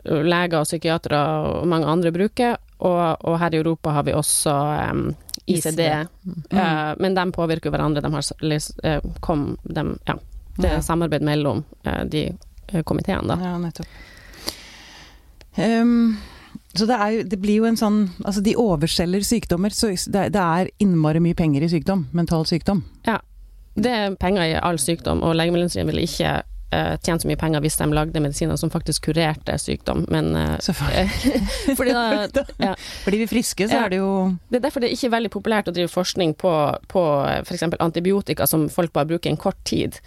[0.00, 4.54] leger og psykiatere og mange andre bruker, og, og her i Europa har vi også
[4.90, 5.04] um,
[5.46, 5.80] ICD.
[6.24, 6.42] Mm.
[6.52, 8.02] Uh, men de påvirker hverandre.
[8.04, 10.18] De har uh, kom, de, ja,
[10.56, 12.30] det er samarbeid mellom uh, de
[12.84, 13.36] komiteene, da.
[13.42, 13.86] Ja, nettopp.
[15.56, 16.16] Um,
[16.74, 20.42] så det, er, det, blir jo en sånn Altså, de overselger sykdommer, så det, det
[20.42, 22.08] er innmari mye penger i sykdom.
[22.16, 22.82] Mental sykdom.
[23.06, 23.20] Ja.
[23.74, 26.40] Det er penger i all sykdom, og legemiddelindustrien vil ikke
[26.74, 30.56] uh, tjent så mye penger hvis de lagde medisiner som faktisk kurerte sykdom, men uh,
[31.78, 32.74] fordi, da, ja.
[33.04, 33.84] fordi vi er friske, så ja.
[33.86, 34.12] er det jo
[34.50, 36.54] Det er derfor det er ikke veldig populært å drive forskning på,
[36.90, 37.04] på
[37.44, 37.66] f.eks.
[37.78, 40.00] antibiotika som folk bare bruker en kort tid.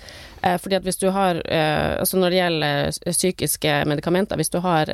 [0.43, 4.89] Uh, fordi at hvis du har Altså når det gjelder psykiske medikamenter, hvis du har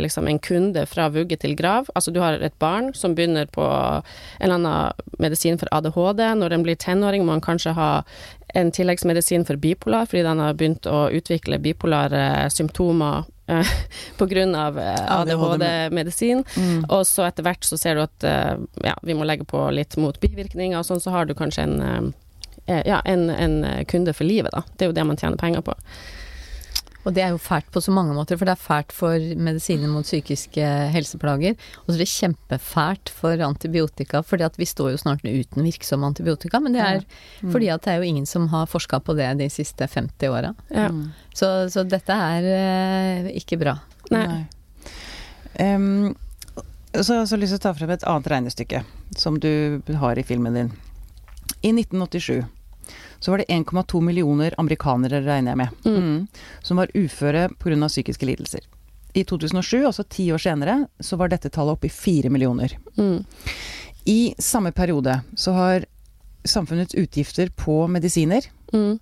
[0.00, 3.64] liksom en kunde fra vugge til grav, altså du har et barn som begynner på
[3.64, 4.02] en
[4.40, 7.90] eller annen medisin for ADHD, når den blir tenåring må man kanskje ha
[8.54, 13.72] en tilleggsmedisin for bipolar, fordi den har begynt å utvikle bipolare symptomer eh,
[14.18, 14.44] pga.
[14.68, 16.44] Eh, ADHD-medisin.
[16.56, 16.84] Mm.
[16.88, 19.98] Og så etter hvert så ser du at eh, ja, vi må legge på litt
[20.00, 22.14] mot bivirkninger og sånn, så har du kanskje en,
[22.66, 24.64] eh, ja, en, en kunde for livet, da.
[24.76, 25.76] Det er jo det man tjener penger på.
[27.08, 29.88] Og det er jo fælt på så mange måter, for det er fælt for medisiner
[29.88, 31.56] mot psykiske helseplager.
[31.80, 36.04] Og så er det kjempefælt for antibiotika, fordi at vi står jo snart uten virksom
[36.04, 36.60] antibiotika.
[36.60, 37.52] Men det er mm.
[37.54, 40.52] fordi at det er jo ingen som har forska på det de siste 50 åra.
[40.68, 40.90] Ja.
[40.92, 41.08] Mm.
[41.32, 43.78] Så, så, dette er eh, ikke bra.
[44.12, 44.26] Nei.
[44.28, 44.44] Nei.
[45.58, 46.12] Um,
[46.92, 48.84] så har jeg lyst til å ta frem et annet regnestykke
[49.16, 50.70] som du har i filmen din.
[51.64, 52.44] I 1987
[53.18, 55.96] så var det 1,2 millioner amerikanere, regner jeg med, mm.
[55.96, 56.26] mm
[56.62, 57.88] som var uføre pga.
[57.88, 58.60] psykiske lidelser.
[59.14, 62.76] I 2007, altså ti år senere, så var dette tallet oppe i 4 millioner.
[62.98, 63.24] Mm.
[64.04, 65.86] I samme periode så har
[66.44, 68.98] samfunnets utgifter på medisiner mm.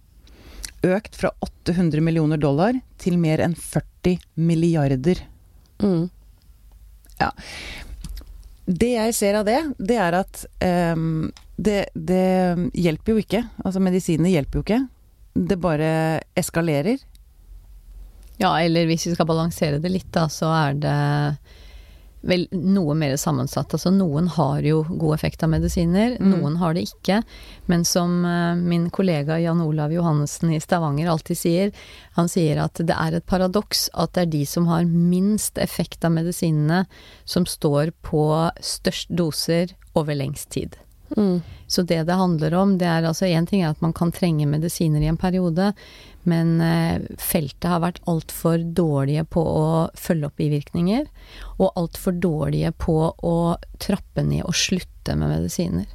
[0.83, 5.21] økt fra 800 millioner dollar til mer enn 40 milliarder.
[5.83, 6.09] Mm.
[7.21, 7.31] Ja.
[8.67, 10.43] Det jeg ser av det, det er at
[10.97, 13.43] um, det, det, hjelper jo ikke.
[13.65, 14.81] Altså medisinene hjelper jo ikke.
[15.37, 15.91] Det bare
[16.37, 17.01] eskalerer.
[18.37, 20.97] Ja, eller hvis vi skal balansere det litt, da, så er det
[22.27, 23.73] vel noe mer sammensatt.
[23.77, 26.31] Altså noen har jo god effekt av medisiner, mm.
[26.35, 27.21] noen har det ikke.
[27.71, 31.75] Men som uh, min kollega Jan Olav Johannessen i Stavanger alltid sier,
[32.19, 36.05] han sier at det er et paradoks at det er de som har minst effekt
[36.05, 36.85] av medisinene,
[37.25, 38.27] som står på
[38.61, 40.77] størst doser over lengst tid.
[41.17, 41.43] Mm.
[41.67, 44.47] Så det det handler om, det er altså én ting er at man kan trenge
[44.47, 45.73] medisiner i en periode,
[46.27, 49.67] men eh, feltet har vært altfor dårlige på å
[49.99, 51.07] følge opp bivirkninger,
[51.59, 53.37] og altfor dårlige på å
[53.83, 55.87] trappe ned og slutte med medisiner.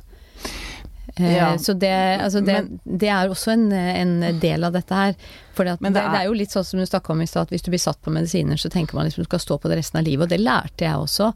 [1.16, 1.58] Eh, ja.
[1.58, 1.92] Så det,
[2.24, 5.16] altså det, men, det, er også en, en, del av dette her.
[5.56, 7.66] For det, det, er, jo litt sånn som du snakka om i stad, at hvis
[7.66, 10.00] du blir satt på medisiner, så tenker man liksom du skal stå på det resten
[10.00, 10.26] av livet.
[10.26, 11.32] Og det lærte jeg også.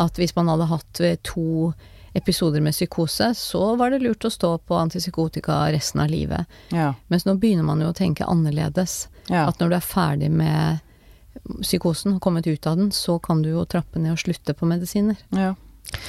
[0.00, 1.72] At hvis man hadde hatt to
[2.18, 6.58] episoder med psykose, så var det lurt å stå på antipsykotika resten av livet.
[6.74, 6.92] Ja.
[7.08, 9.06] Mens nå begynner man jo å tenke annerledes.
[9.28, 9.46] Ja.
[9.46, 10.84] At når du er ferdig med
[11.62, 14.68] psykosen og kommet ut av den, så kan du jo trappe ned og slutte på
[14.68, 15.18] medisiner.
[15.34, 15.54] Ja.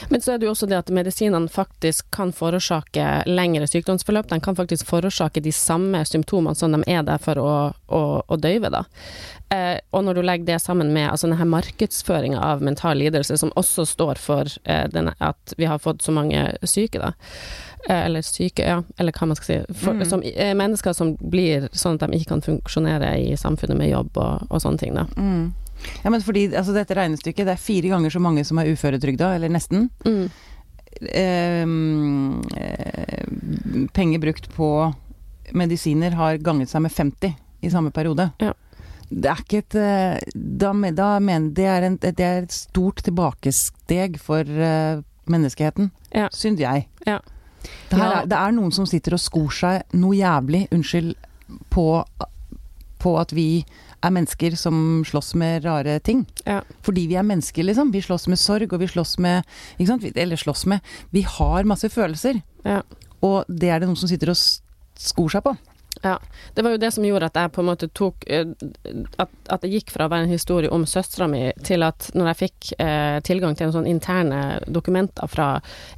[0.09, 4.29] Men så er det jo også det at medisinene faktisk kan forårsake lengre sykdomsforløp.
[4.31, 7.53] De kan faktisk forårsake de samme symptomene som de er der for å,
[7.87, 8.83] å, å døyve, da.
[9.49, 13.53] Eh, og når du legger det sammen med altså denne markedsføringa av mental lidelse, som
[13.59, 17.13] også står for eh, denne, at vi har fått så mange syke, da.
[17.87, 19.79] Eh, eller syke, ja, eller hva man skal si.
[19.79, 20.05] For, mm.
[20.09, 24.19] som, eh, mennesker som blir sånn at de ikke kan funksjonere i samfunnet med jobb
[24.19, 25.07] og, og sånne ting, da.
[25.17, 25.49] Mm.
[26.03, 29.33] Ja, men fordi altså, dette regnestykket, det er fire ganger så mange som er uføretrygda,
[29.37, 29.89] eller nesten.
[30.05, 30.29] Mm.
[31.15, 33.27] Ehm, eh,
[33.93, 34.93] penger brukt på
[35.55, 38.29] medisiner har ganget seg med 50 i samme periode.
[38.41, 38.53] Ja.
[39.09, 43.01] Det er ikke et eh, Da, da mener det er, en, det er et stort
[43.03, 46.27] tilbakesteg for uh, menneskeheten, ja.
[46.33, 46.85] syns jeg.
[47.07, 47.17] Ja.
[47.89, 51.15] Det, er, det, er, noen som sitter og skor seg noe jævlig, unnskyld,
[51.73, 51.85] på,
[53.01, 53.63] på at vi
[54.05, 56.23] er mennesker som slåss med rare ting.
[56.45, 56.61] Ja.
[56.85, 57.91] Fordi vi er mennesker, liksom.
[57.93, 59.43] Vi slåss med sorg, og vi slåss med
[59.77, 60.07] ikke sant?
[60.15, 60.79] Eller slåss med
[61.15, 62.41] Vi har masse følelser.
[62.65, 62.81] Ja.
[63.25, 64.39] Og det er det noen som sitter og
[64.99, 65.55] skor seg på.
[66.01, 66.19] Ja.
[66.53, 68.47] Det var jo det som gjorde at jeg på en måte tok eh,
[69.19, 72.31] At, at det gikk fra å være en historie om søstera mi, til at når
[72.31, 75.49] jeg fikk eh, tilgang til noen sånne interne dokumenter fra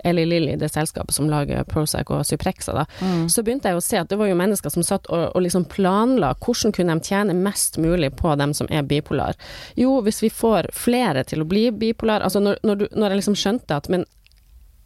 [0.04, 3.28] Eli Lilly, det selskapet som lager Prozac og Cyprexa, da, mm.
[3.30, 5.68] så begynte jeg å se at det var jo mennesker som satt og, og liksom
[5.72, 9.38] planla hvordan kunne de tjene mest mulig på dem som er bipolar.
[9.80, 13.22] Jo, hvis vi får flere til å bli bipolar Altså når, når, du, når jeg
[13.22, 14.06] liksom skjønte at men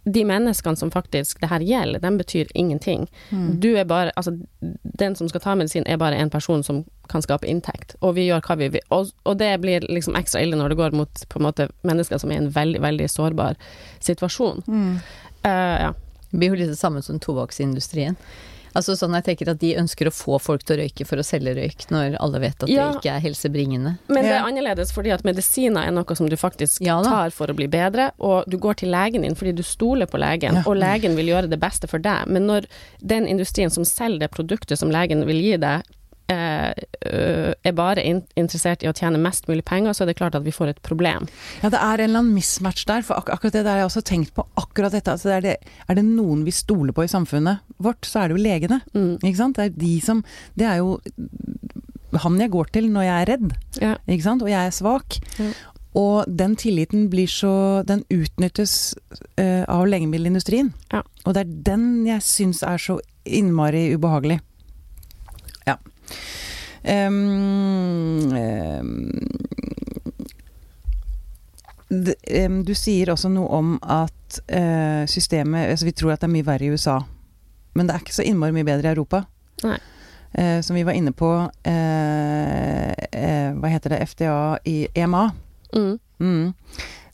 [0.06, 3.08] de menneskene som faktisk det her gjelder, de betyr ingenting.
[3.30, 3.60] Mm.
[3.60, 4.38] Du er bare Altså,
[4.84, 8.28] den som skal ta medisin, er bare en person som kan skape inntekt, og vi
[8.28, 8.86] gjør hva vi vil.
[8.90, 12.22] Og, og det blir liksom ekstra ille når det går mot på en måte mennesker
[12.22, 13.58] som er i en veldig, veldig sårbar
[14.00, 14.64] situasjon.
[14.68, 14.98] Mm.
[15.46, 15.94] Uh, ja.
[16.30, 18.18] Det blir jo litt det samme som tobakksindustrien.
[18.76, 21.26] Altså sånn jeg tenker at De ønsker å få folk til å røyke for å
[21.26, 22.90] selge røyk, når alle vet at ja.
[22.90, 23.96] det ikke er helsebringende.
[24.12, 27.52] Men det er annerledes fordi at medisiner er noe som du faktisk ja, tar for
[27.52, 30.66] å bli bedre, og du går til legen din fordi du stoler på legen, ja.
[30.68, 32.28] og legen vil gjøre det beste for deg.
[32.28, 35.95] Men når den industrien som selger det produktet som legen vil gi deg,
[36.32, 40.54] er bare interessert i å tjene mest mulig penger, så er det klart at vi
[40.56, 41.28] får et problem.
[41.62, 43.06] Ja, det er en eller annen mismatch der.
[43.06, 44.48] For ak akkurat det der har jeg også tenkt på.
[44.58, 45.14] akkurat dette.
[45.14, 45.56] Altså, er, det,
[45.88, 48.82] er, det, noen vi stoler på i samfunnet vårt, så er det jo legene.
[48.96, 49.14] Mm.
[49.22, 49.60] Ikke sant?
[49.60, 50.24] Det er de som
[50.58, 50.98] Det er jo
[52.22, 53.96] han jeg går til når jeg er redd, ja.
[54.08, 54.44] ikke sant?
[54.46, 55.18] og jeg er svak.
[55.40, 55.50] Ja.
[55.96, 58.96] Og den tilliten blir så Den utnyttes
[59.40, 60.74] uh, av legemiddelindustrien.
[60.92, 61.06] Ja.
[61.24, 64.42] Og det er den jeg syns er så innmari ubehagelig.
[65.66, 65.78] Ja.
[66.86, 68.30] Um,
[71.90, 76.36] um, du sier også noe om at uh, systemet altså Vi tror at det er
[76.36, 77.00] mye verre i USA.
[77.76, 79.24] Men det er ikke så innmari mye bedre i Europa.
[79.66, 79.80] Nei.
[80.36, 81.50] Uh, som vi var inne på uh,
[83.56, 84.04] Hva heter det?
[84.12, 84.38] FDA
[84.68, 85.30] i EMA.
[85.76, 85.98] Mm.
[86.20, 86.54] Mm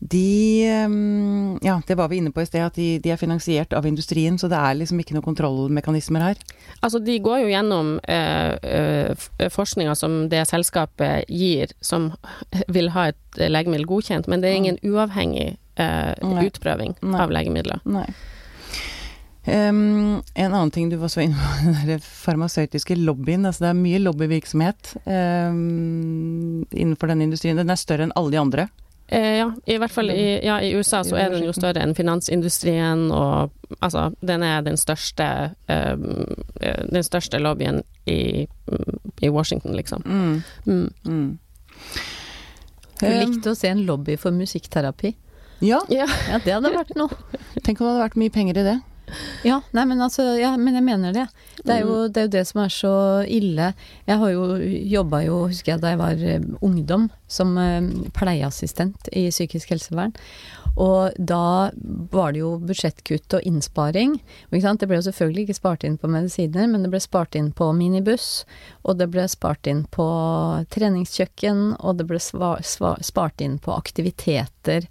[0.01, 3.73] de ehm, Ja, det var vi inne på i sted, at de, de, er finansiert
[3.77, 6.41] av industrien, så det er liksom ikke noen kontrollmekanismer her.
[6.81, 12.11] Altså, de går jo gjennom eh, eh forskninga som det selskapet gir, som
[12.75, 16.13] vil ha et legemiddel godkjent, men det er ingen uavhengig eh,
[16.47, 17.21] utprøving Nei.
[17.21, 17.85] av legemidler.
[17.85, 18.09] Nei.
[19.41, 23.45] Um, en annen ting du var så inne på, den farmasøytiske lobbyen.
[23.45, 27.57] Altså det er mye lobbyvirksomhet um, innenfor denne industrien.
[27.57, 28.71] Den er større enn alle de andre.
[29.11, 31.91] Eh, ja, i hvert fall i, ja, i, USA så er den jo større enn
[31.97, 33.51] finansindustrien, og
[33.83, 35.25] altså Den er den største
[35.67, 35.97] eh,
[36.87, 38.47] Den største lobbyen i,
[39.21, 40.05] i Washington, liksom.
[40.05, 40.43] Mm.
[40.65, 40.93] Mm.
[41.07, 41.37] Mm.
[43.01, 45.11] Du likte å se en lobby for musikkterapi?
[45.59, 45.81] Ja.
[45.89, 46.07] ja.
[46.29, 46.39] ja.
[46.45, 47.11] det hadde vært noe.
[47.61, 48.77] Tenk om det hadde vært mye penger i det.
[49.43, 51.27] Ja, nei, men altså, ja, men jeg mener det.
[51.63, 52.13] Det er, jo, Mm.
[52.13, 52.93] det er jo det som er så
[53.27, 53.73] ille.
[54.07, 54.57] Jeg har jo
[54.95, 57.81] jobba jo, husker jeg da jeg var eh, ungdom, som eh,
[58.17, 60.13] pleieassistent i psykisk helsevern.
[60.79, 61.69] Og da
[62.11, 64.13] var det jo budsjettkutt og innsparing.
[64.51, 67.73] Det ble jo selvfølgelig ikke spart inn på medisiner, men det ble spart inn på
[67.75, 68.45] minibuss,
[68.87, 70.07] og det ble spart inn på
[70.71, 74.87] treningskjøkken, og det ble spart inn på aktiviteter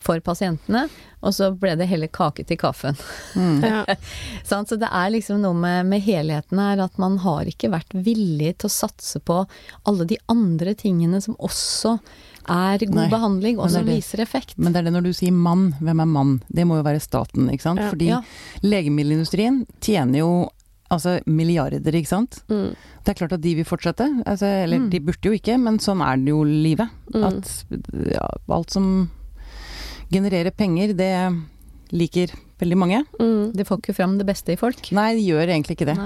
[0.00, 0.86] for pasientene.
[1.20, 2.96] Og så ble det heller kake til kaffen.
[3.60, 3.84] Ja.
[4.44, 8.54] Så det er liksom noe med, med helheten her, at man har ikke vært villig
[8.58, 9.42] til å satse på
[9.88, 11.98] alle de andre tingene som også
[12.50, 14.56] er god Nei, behandling, og som er viser effekt.
[14.58, 16.32] Men det er det når du sier mann, hvem er mann?
[16.48, 17.82] Det må jo være staten, ikke sant?
[17.84, 17.90] Ja.
[17.92, 18.22] Fordi Ja.
[18.64, 20.30] legemiddelindustrien tjener jo
[20.90, 22.40] altså milliarder, ikke sant?
[22.50, 22.72] Mm.
[23.04, 24.08] Det er klart at de vil fortsette.
[24.26, 24.90] Altså, eller Mm.
[24.90, 26.88] de burde jo ikke, men sånn er det jo livet.
[27.14, 27.24] Mm.
[27.28, 27.64] At
[28.10, 29.10] ja, alt som
[30.12, 31.12] genererer penger, det
[31.94, 33.00] liker veldig mange.
[33.20, 33.52] Mm.
[33.56, 34.92] Det får ikke fram det beste i folk.
[34.96, 35.96] Nei, det gjør egentlig ikke det.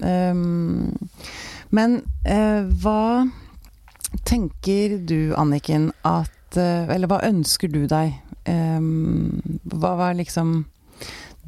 [0.00, 0.94] Um,
[1.74, 3.26] men uh, hva
[4.28, 8.14] tenker du, Anniken, at uh, Eller hva ønsker du deg?
[8.46, 9.42] Um,
[9.74, 10.60] hva var liksom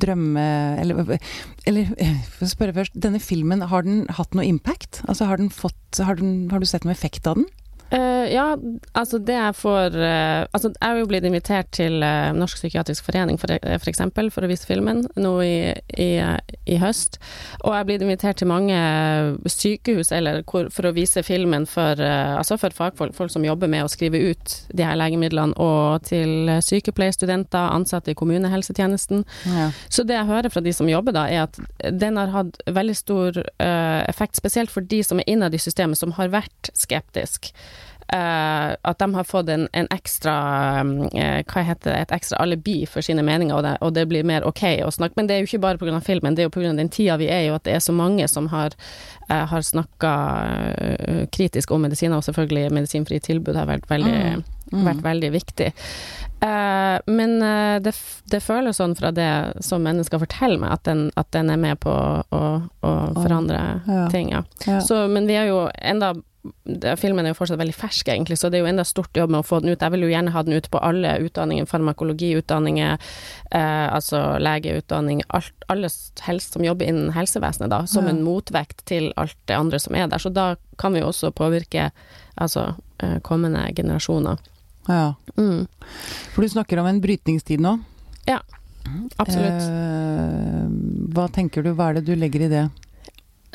[0.03, 0.47] drømme...
[0.83, 1.19] Eller,
[1.67, 5.03] eller jeg for å spørre først, denne filmen, har den hatt noe impact?
[5.07, 7.49] Altså har den fått Har, den, har du sett noe effekt av den?
[7.91, 8.57] Eh, ja,
[8.93, 13.07] altså det jeg får uh, Altså jeg har jo blitt invitert til uh, Norsk psykiatrisk
[13.07, 16.09] forening for, eh, for eksempel, for å vise filmen nå i, i,
[16.69, 17.17] i høst.
[17.63, 18.77] Og jeg har blitt invitert til mange
[19.49, 23.71] sykehus eller hvor, for å vise filmen for, eh, altså for fagfolk, folk som jobber
[23.73, 29.25] med å skrive ut de her legemidlene, og til sykepleierstudenter, ansatte i kommunehelsetjenesten.
[29.49, 29.71] Ja.
[29.89, 32.97] Så det jeg hører fra de som jobber da, er at den har hatt veldig
[32.99, 37.53] stor eh, effekt, spesielt for de som er innad i systemet, som har vært skeptisk.
[38.13, 40.35] Eh, at de har fått en, en ekstra
[41.13, 44.25] eh, Hva heter det, et ekstra alibi for sine meninger, og det, og det blir
[44.25, 45.19] mer ok å snakke.
[45.21, 46.01] Men det er jo ikke bare pga.
[46.01, 46.73] filmen, det er jo pga.
[46.79, 48.73] den tida vi er i, og at det er så mange som har,
[49.31, 50.15] uh, har snakka
[51.37, 54.83] kritisk om medisiner, og selvfølgelig medisinfrie tilbud har vært veldig, Mm.
[54.85, 55.69] vært veldig viktig.
[56.45, 57.95] Uh, men uh, det,
[58.29, 61.81] det føles sånn fra det som mennesker forteller meg, at den, at den er med
[61.81, 62.41] på å,
[62.85, 64.09] å forandre Ja.
[64.13, 64.29] ting.
[64.35, 64.43] Ja.
[64.67, 64.81] Ja.
[64.85, 66.13] Så, men vi er jo enda
[66.97, 69.41] Filmen er jo fortsatt veldig fersk, egentlig, så det er jo enda stort jobb med
[69.43, 69.83] å få den ut.
[69.83, 72.99] Jeg vil jo gjerne ha den ut på alle utdanninger, farmakologiutdanninger,
[73.51, 75.91] eh, altså legeutdanning, alt, alle
[76.25, 78.11] helst som jobber innen helsevesenet, da, som Ja.
[78.11, 80.19] en motvekt til alt det andre som er der.
[80.19, 81.91] Så da kan vi jo også påvirke
[82.39, 84.39] altså, eh, kommende generasjoner.
[84.89, 85.15] ja.
[85.37, 85.67] Mm.
[86.35, 87.81] For du snakker om en brytningstid nå.
[88.27, 88.41] Ja,
[89.19, 89.63] Absolutt.
[89.69, 90.69] Eh,
[91.13, 92.71] hva tenker du, hva er det du legger i det?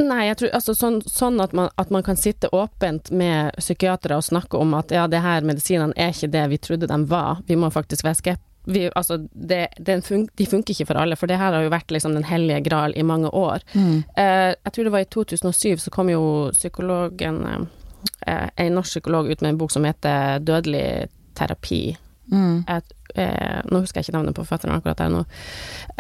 [0.02, 4.18] Nei, jeg tror altså sånn, sånn at, man, at man kan sitte åpent med psykiatere
[4.18, 7.44] og snakke om at ja, det her medisinene er ikke det vi trodde de var.
[7.48, 8.42] Vi må faktisk være skep...
[8.66, 11.72] Vi, altså, det, den fun de funker ikke for alle, for det her har jo
[11.74, 13.62] vært liksom den hellige gral i mange år.
[13.76, 14.06] Mm.
[14.18, 16.24] Eh, jeg tror det var i 2007 så kom jo
[16.56, 21.98] psykologen eh, En norsk psykolog ut med en bok som heter 'Dødelig terapi'.
[22.34, 22.64] Mm.
[22.68, 25.22] Et, eh, nå husker jeg ikke navnet på føttene akkurat der nå.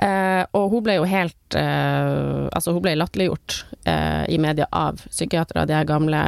[0.01, 3.57] Eh, og hun ble jo helt eh, Altså, hun ble latterliggjort
[3.89, 6.19] eh, i media av psykiatere, de her gamle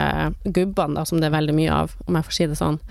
[0.45, 2.81] gubbene, da, som det er veldig mye av, om jeg får si det sånn.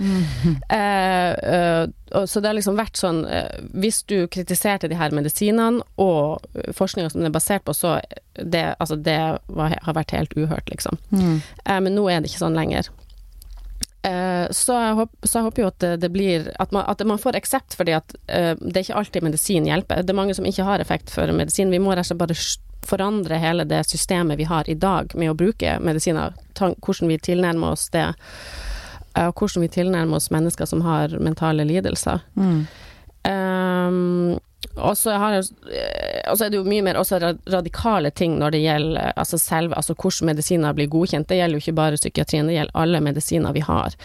[0.74, 5.12] Eh, eh, og, så det har liksom vært sånn eh, Hvis du kritiserte de her
[5.14, 6.44] medisinene og
[6.76, 7.98] forskninga som den er basert på, så
[8.34, 10.98] det, altså det var, har vært helt uhørt, liksom.
[11.14, 11.40] Mm.
[11.64, 12.90] Eh, men nå er det ikke sånn lenger.
[14.04, 17.20] Eh, så, jeg håper, så jeg håper jo at det, blir at man, at man
[17.20, 20.04] får aksept, fordi at uh, det er ikke alltid medisin hjelper.
[20.04, 21.72] Det er mange som ikke har effekt for medisin.
[21.72, 22.36] Vi må rett og slett bare
[22.84, 26.36] forandre hele det systemet vi har i dag med å bruke medisiner.
[26.58, 28.10] Hvordan vi tilnærmer oss det,
[29.14, 32.20] eh, og hvordan vi tilnærmer oss mennesker som har mentale lidelser.
[32.36, 32.66] Mm.
[33.24, 34.38] Um,
[34.74, 36.98] og så har eh, og så er det jo mye mer
[37.52, 41.28] radikale ting når det gjelder eh, altså selve, altså hvordan medisiner blir godkjent.
[41.28, 43.96] Det gjelder jo ikke bare psykiatrien, det gjelder alle medisiner vi har.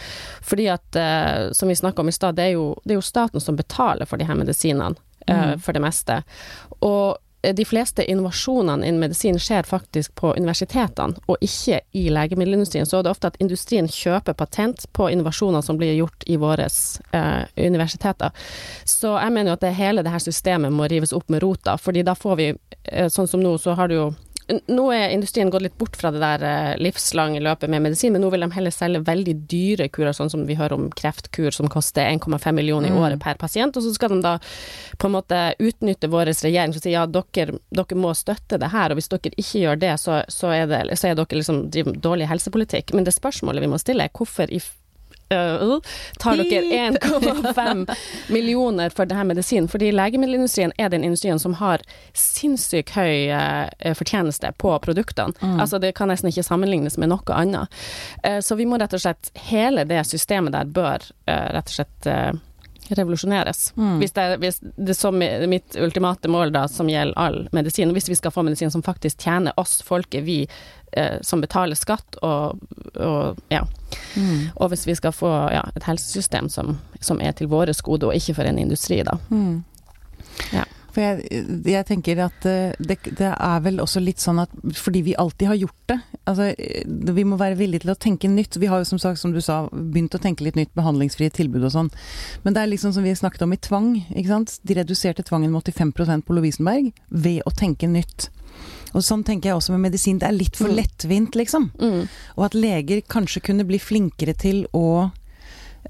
[0.46, 2.52] Fordi at, eh, som vi snakka om i stad, det,
[2.84, 4.94] det er jo staten som betaler for de her medisinene,
[5.26, 5.60] mm.
[5.60, 6.22] for det meste.
[6.80, 12.86] Og de fleste innovasjonene innen medisin skjer faktisk på universitetene, og ikke i legemiddelindustrien.
[12.86, 16.68] Så er det ofte at industrien kjøper patent på innovasjoner som blir gjort i våre
[16.68, 18.34] eh, universiteter.
[18.84, 21.78] Så jeg mener jo at det hele det her systemet må rives opp med rota,
[21.80, 22.50] fordi da får vi,
[22.84, 24.10] eh, sånn som nå, så har du jo
[24.50, 28.24] nå er industrien gått litt bort fra det der eh, livslange løpet med medisin, men
[28.24, 31.70] nå vil de heller selge veldig dyre kurer, sånn som vi hører om kreftkur som
[31.70, 34.36] koster 1,5 millioner i året per pasient, og så skal de da
[34.98, 38.90] på en måte utnytte vår regjering som sier ja, dere, dere må støtte det her,
[38.90, 41.98] og hvis dere ikke gjør det, så, så, er, det, så er dere liksom driver
[42.10, 42.94] dårlig helsepolitikk.
[42.96, 44.60] Men det spørsmålet vi må stille er hvorfor i
[45.34, 45.80] uh,
[46.18, 47.96] tar dere 1,5
[48.28, 49.68] millioner for denne medisinen.
[49.68, 55.34] Fordi legemiddelindustrien er den industrien som har sinnssykt høy uh, fortjeneste på produktene.
[55.40, 55.58] Mm.
[55.60, 57.80] Altså det kan nesten ikke sammenlignes med noe annet.
[58.26, 62.06] Uh, så vi må rett og slett Hele det systemet der bør rett og slett
[62.98, 63.72] revolusjoneres.
[63.76, 63.98] Mm.
[63.98, 68.18] Hvis, det, hvis det er mitt ultimate mål da, som gjelder all medisin, hvis vi
[68.18, 70.48] skal få medisin som faktisk tjener oss, folket, vi
[70.92, 72.60] eh, som betaler skatt, og,
[72.96, 73.64] og ja.
[74.16, 74.50] Mm.
[74.54, 78.14] Og hvis vi skal få ja, et helsesystem som, som, er til våres gode, og
[78.14, 79.18] ikke for en industri, da.
[79.30, 79.62] Mm.
[80.54, 80.66] Ja.
[80.94, 85.04] For jeg, jeg, tenker at eh, det, det, er vel også litt sånn at fordi
[85.10, 85.98] vi alltid har gjort det
[86.30, 86.50] altså
[87.10, 88.58] Vi må være villige til å tenke nytt.
[88.60, 91.64] Vi har jo som sagt, som du sa, begynt å tenke litt nytt, behandlingsfrie tilbud
[91.66, 91.88] og sånn.
[92.44, 94.58] Men det er liksom som vi snakket om i tvang, ikke sant.
[94.66, 98.28] De reduserte tvangen med 85% på Lovisenberg ved å tenke nytt.
[98.94, 100.18] Og sånn tenker jeg også med medisin.
[100.20, 100.76] Det er litt for mm.
[100.80, 101.70] lettvint, liksom.
[101.78, 102.04] Mm.
[102.36, 105.10] Og at leger kanskje kunne bli flinkere til å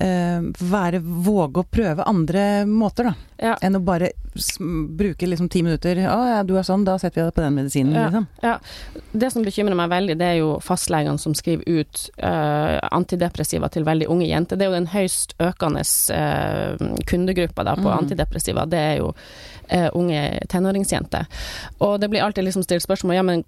[0.00, 3.14] være, våge å prøve andre måter, da.
[3.40, 3.54] Ja.
[3.64, 4.10] Enn å bare
[4.96, 7.56] bruke liksom ti minutter 'Å ja, du er sånn, da setter vi deg på den
[7.56, 8.04] medisinen', ja.
[8.06, 8.26] liksom.
[8.42, 8.58] Ja.
[9.12, 13.84] Det som bekymrer meg veldig, det er jo fastlegene som skriver ut uh, antidepressiva til
[13.84, 14.56] veldig unge jenter.
[14.56, 15.84] Det er jo den høyst økende
[16.14, 17.96] uh, kundegruppa da, på mm.
[17.96, 18.66] antidepressiva.
[18.70, 19.14] Det er jo
[19.94, 21.26] unge tenåringsjenter.
[21.86, 23.44] Og det blir alltid liksom stilt spørsmål ja, men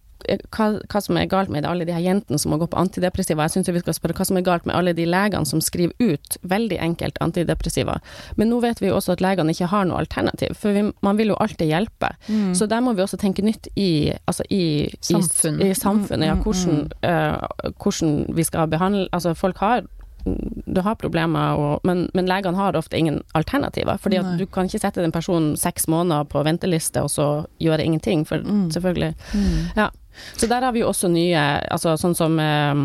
[0.53, 3.47] hva, hva, som er galt med alle de her jentene som må gå på antidepressiva.
[3.47, 5.95] Jeg syns vi skal spørre hva som er galt med alle de legene som skriver
[5.99, 7.99] ut veldig enkelt antidepressiva.
[8.39, 11.19] Men nå vet vi jo også at legene ikke har noe alternativ, for vi, man
[11.21, 12.13] vil jo alltid hjelpe.
[12.29, 12.53] Mm.
[12.59, 14.65] Så der må vi også tenke nytt i, altså i,
[15.01, 15.67] samfunnet.
[15.67, 16.29] i, i samfunnet.
[16.29, 19.83] Ja, mm, mm, hvordan, uh, hvordan vi skal behandle Altså, folk har
[20.25, 23.99] du har problemer, og, men, men, legene har ofte ingen alternativer.
[23.99, 27.85] fordi at du kan ikke sette den personen seks måneder på venteliste og så gjøre
[27.85, 28.71] ingenting, for mm.
[28.71, 29.59] selvfølgelig mm.
[29.77, 29.91] Ja.
[30.37, 31.41] Så der har vi jo også nye,
[31.73, 32.81] altså sånn som um,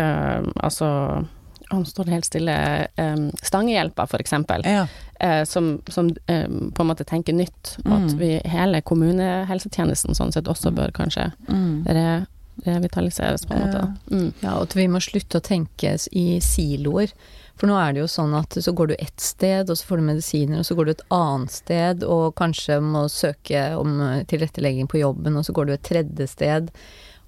[0.00, 0.88] um, Altså
[1.72, 2.54] nå står det helt stille.
[3.00, 4.62] Um, stangehjelpa, for eksempel.
[4.68, 4.84] Ja.
[5.18, 7.76] Uh, som, som på en måte tenker nytt.
[7.84, 7.92] Mm.
[7.92, 8.18] at mm.
[8.20, 11.84] vi, hele kommunehelsetjenesten sånn sett også bør kanskje mm.
[12.64, 13.86] Re, revitaliseres, på en måte.
[14.10, 14.28] Mm.
[14.40, 17.14] Ja, og at vi må slutte å tenke i siloer.
[17.54, 20.00] For nå er det jo sånn at så går du ett sted, og så får
[20.00, 24.00] du medisiner, og så går du et annet sted, og kanskje må søke om
[24.30, 26.72] tilrettelegging på jobben, og så går du et tredje sted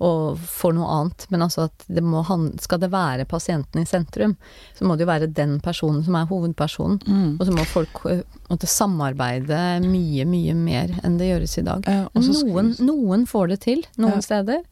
[0.02, 1.26] og får noe annet.
[1.32, 2.22] Men altså at det må
[2.62, 4.36] skal det være pasienten i sentrum,
[4.76, 7.00] så må det jo være den personen som er hovedpersonen.
[7.06, 7.32] Mm.
[7.38, 11.88] Og så må folk eh, måtte samarbeide mye, mye mer enn det gjøres i dag.
[11.88, 14.26] Ja, noen, noen, får det til noen ja.
[14.28, 14.64] steder.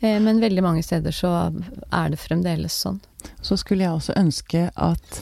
[0.00, 1.32] Eh, men veldig mange steder så
[1.90, 3.00] er det fremdeles sånn.
[3.42, 5.20] Så skulle jeg også ønske at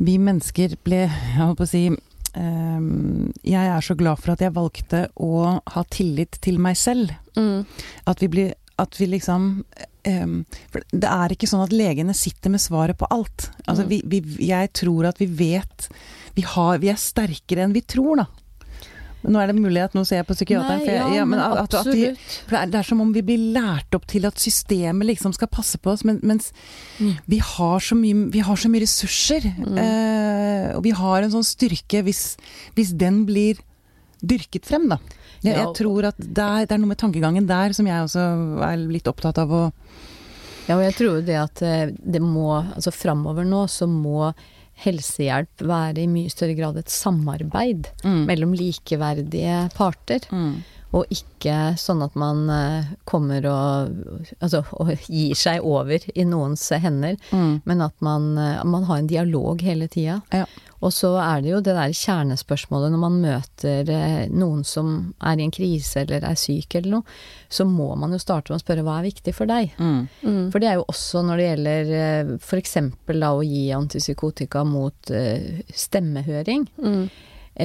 [0.00, 4.40] vi mennesker ble, jeg holdt på å si um, Jeg er så glad for at
[4.40, 7.12] jeg valgte å ha tillit til meg selv.
[7.36, 7.66] Mm.
[8.08, 9.48] At vi blir at vi liksom
[10.08, 10.36] um,
[10.72, 13.50] For det er ikke sånn at legene sitter med svaret på alt.
[13.66, 13.90] Altså, mm.
[13.90, 15.90] vi, vi, jeg tror at vi vet
[16.36, 18.26] vi, har, vi er sterkere enn vi tror, da.
[19.20, 20.80] Nå er det mulig at nå ser jeg på psykiateren.
[20.80, 23.10] Nei, ja, ja, men at, at, at de, for det er, det er, som om
[23.12, 26.50] vi blir lært opp til at systemet liksom skal passe på oss, men, mens
[26.98, 27.12] mm.
[27.28, 29.50] vi, har så mye, vi har så mye ressurser.
[29.60, 29.80] Mm.
[29.84, 32.24] Eh, og vi har en sånn styrke hvis,
[32.78, 33.60] hvis den blir
[34.20, 35.00] dyrket frem, da.
[35.40, 38.24] Jeg, jeg tror at det er, det er, noe med tankegangen der som jeg også
[38.66, 39.62] er litt opptatt av å
[40.66, 44.34] Ja, og jeg tror det at eh, det må Altså framover nå så må
[44.84, 48.22] helsehjelp være i mye større grad et samarbeid mm.
[48.30, 50.26] mellom likeverdige parter.
[50.32, 50.60] Mm.
[50.96, 53.92] Og ikke sånn at man eh, kommer og,
[54.40, 57.62] altså, og gir seg over i noens hender, mm.
[57.68, 60.18] men at man, eh, man, har en dialog hele tida.
[60.34, 60.48] Ja.
[60.80, 65.38] Og så er det jo det der kjernespørsmålet når man møter eh, noen som er
[65.38, 67.16] i en krise eller er syk eller noe,
[67.52, 69.76] så må man jo starte med å spørre hva er viktig for deg?
[69.78, 70.02] Mm.
[70.24, 70.44] Mm.
[70.50, 72.78] For det er jo også når det gjelder f.eks.
[73.12, 75.18] da å gi antipsykotika mot
[75.84, 76.66] stemmehøring.
[76.82, 77.04] Mm.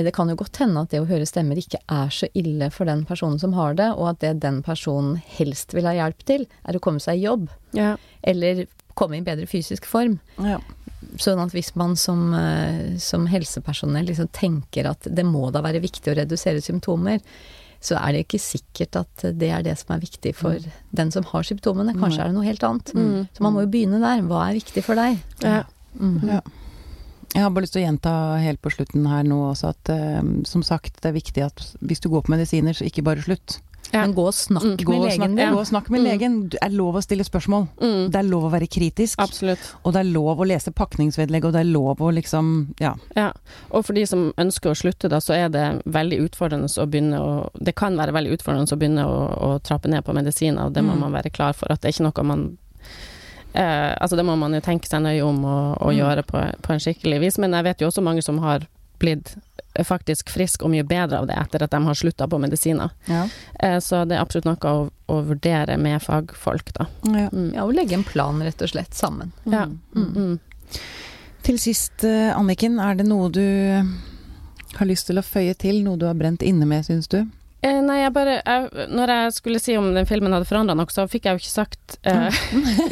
[0.03, 2.89] Det kan jo godt hende at det å høre stemmer ikke er så ille for
[2.89, 6.47] den personen som har det, og at det den personen helst vil ha hjelp til,
[6.67, 7.47] er å komme seg i jobb.
[7.77, 7.93] Ja.
[8.25, 8.65] Eller
[8.95, 10.17] komme i bedre fysisk form.
[10.43, 10.59] Ja.
[11.21, 15.83] Sånn at hvis man som, eh, som helsepersonell liksom tenker at det må da være
[15.83, 17.21] viktig å redusere symptomer,
[17.85, 20.77] så er det ikke sikkert at det er det som er viktig for mm.
[20.97, 21.93] den som har symptomene.
[21.99, 22.93] Kanskje er det noe helt annet.
[22.95, 23.27] Mm.
[23.35, 24.23] Så man må jo begynne der.
[24.25, 25.19] Hva er viktig for deg?
[25.43, 25.61] Ja.
[25.99, 26.17] Mm.
[26.25, 26.41] ja.
[27.35, 30.21] Jeg har bare lyst til å gjenta helt på slutten her nå også at eh,
[30.47, 33.59] som sagt, det er viktig at hvis du går på medisiner, så ikke bare slutt.
[33.91, 34.01] Ja.
[34.01, 34.89] Men gå og snakk mm.
[34.89, 35.53] med legen din.
[35.53, 36.05] Gå og snakk med mm.
[36.07, 36.37] legen.
[36.51, 37.67] Det er lov å stille spørsmål.
[37.79, 38.01] Mm.
[38.11, 39.19] Det er lov å være kritisk.
[39.23, 39.67] Absolutt.
[39.83, 42.95] Og det er lov å lese pakningsvedlegg, og det er lov å liksom ja.
[43.17, 43.29] ja.
[43.69, 47.21] Og for de som ønsker å slutte, da, så er det veldig utfordrende å begynne
[47.21, 50.75] å Det kan være veldig utfordrende å begynne å, å trappe ned på medisiner, og
[50.75, 51.05] det må mm.
[51.05, 51.71] man være klar for.
[51.71, 52.47] At det er ikke noe man
[53.55, 55.97] eh, Altså, det må man jo tenke seg nøye om å, og Mm.
[55.99, 58.67] gjøre på, på en skikkelig vis, men jeg vet jo også mange som har
[58.99, 59.35] blitt
[59.83, 62.93] faktisk frisk og mye bedre av det etter at de har slutta på medisiner.
[63.11, 63.25] Ja.
[63.59, 66.85] Eh, så det er absolutt noe å, å vurdere med fagfolk, da.
[67.03, 67.25] Ja.
[67.33, 67.49] Mm.
[67.57, 69.33] Ja, og legge en plan rett og slett sammen.
[69.43, 69.65] Ja.
[69.95, 70.13] Mm.
[70.15, 70.39] Mm.
[71.43, 73.43] Til sist, eh, Anniken, er det noe du
[74.79, 75.83] har lyst til å føye til?
[75.83, 77.25] Noe du har brent inne med, syns du?
[77.65, 80.91] Eh, nei, jeg bare jeg, Når jeg skulle si om den filmen hadde forandra noe,
[80.93, 82.41] så fikk jeg jo ikke sagt eh,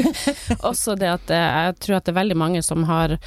[0.69, 3.19] også det at eh, jeg tror at det er veldig mange som har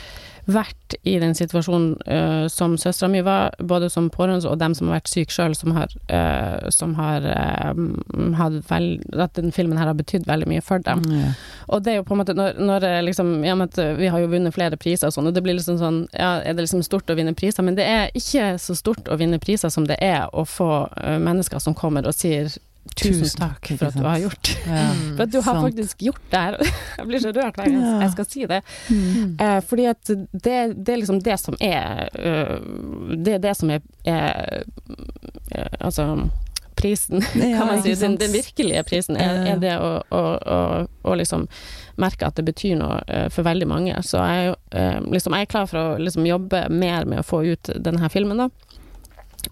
[0.46, 4.88] vært i den situasjonen uh, som søstera mi var, både som pårørende og dem som
[4.88, 7.72] har vært syke sjøl, som har, uh, som har uh,
[8.38, 11.02] hatt vel, At den filmen her har betydd veldig mye for dem.
[11.10, 11.32] Ja.
[11.74, 13.56] Og det er jo på en måte når, når liksom ja,
[13.98, 16.54] Vi har jo vunnet flere priser og sånn, og det blir liksom sånn Ja, er
[16.54, 17.66] det liksom stort å vinne priser?
[17.66, 20.70] Men det er ikke så stort å vinne priser som det er å få
[21.02, 22.52] eh, mennesker som kommer og sier
[22.96, 24.84] Tusen takk for at du har gjort Ja.
[25.16, 25.64] For at du har sant.
[25.66, 26.56] faktisk gjort det her.
[26.98, 27.98] Jeg blir så rørt hver gang Ja.
[28.04, 28.60] jeg skal si det.
[28.90, 29.36] Mm.
[29.40, 30.56] Eh, fordi at det,
[30.86, 32.56] det er liksom det som er øh,
[33.24, 34.62] Det er det som er, er
[35.56, 36.28] øh, Altså
[36.76, 37.94] prisen, kan man si.
[37.94, 40.58] Den, den virkelige prisen er, er det å, å, å,
[41.08, 41.46] å liksom
[41.96, 43.94] merke at det betyr noe øh, for veldig mange.
[44.04, 44.54] Så jeg,
[45.08, 48.36] liksom, jeg er klar for å liksom jobbe mer med å få ut denne filmen,
[48.44, 48.50] da.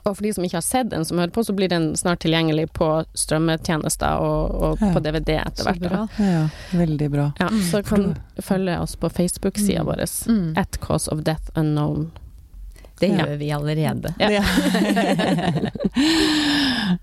[0.05, 2.21] Og for de som ikke har sett den som hører på, så blir den snart
[2.25, 4.93] tilgjengelig på strømmetjenester og, og Ja.
[4.93, 5.81] på DVD etter hvert.
[5.81, 6.09] bra.
[6.19, 7.33] Ja, veldig bra.
[7.41, 7.63] Ja, Mm.
[7.71, 8.03] så kan
[8.37, 9.87] du følge oss på Facebook-sida Mm.
[9.87, 10.05] vår.
[10.29, 10.53] Mm.
[10.59, 12.11] At Cause of Death Unknown.
[13.01, 13.25] Det Ja.
[13.27, 14.15] gjør vi allerede.
[14.21, 14.43] Ja.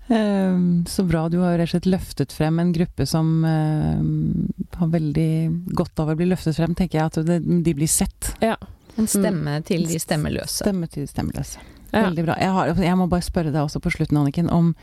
[0.08, 1.28] um, Så bra.
[1.28, 6.08] Du har rett og slett løftet frem en gruppe som um, har veldig godt av
[6.12, 7.06] å bli løftet frem, tenker jeg.
[7.12, 8.34] At det, de blir sett.
[8.42, 10.62] En stemme til de stemmeløse.
[10.64, 11.58] Stemme til de stemmeløse.
[11.92, 12.06] Ja.
[12.08, 12.34] Veldig bra.
[12.40, 14.74] Jeg, har, jeg må bare spørre deg også på slutten, Anniken, om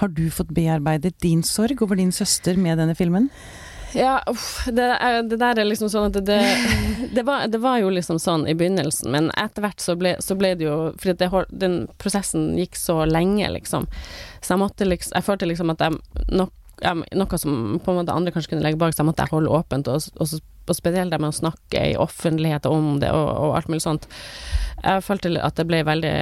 [0.00, 3.30] har du fått bearbeidet din sorg over din søster med denne filmen?
[3.96, 6.40] Ja, uff, det, er- det der er liksom sånn at det,
[7.14, 10.34] det, var, det var jo liksom sånn i begynnelsen, men etter hvert så ble, så
[10.36, 13.86] ble det jo Fordi den prosessen gikk så lenge, liksom.
[14.40, 15.96] Så jeg måtte liksom Jeg følte liksom at jeg
[16.34, 16.52] nok,
[17.16, 19.54] Noe som på en måte andre kanskje kunne legge bak, så jeg måtte jeg holde
[19.60, 23.28] åpent, og, og, så- og spesielt det med å snakke i offentlighet om det, og,
[23.46, 24.08] og alt mulig sånt.
[24.84, 26.14] Jeg følte at det ble veldig,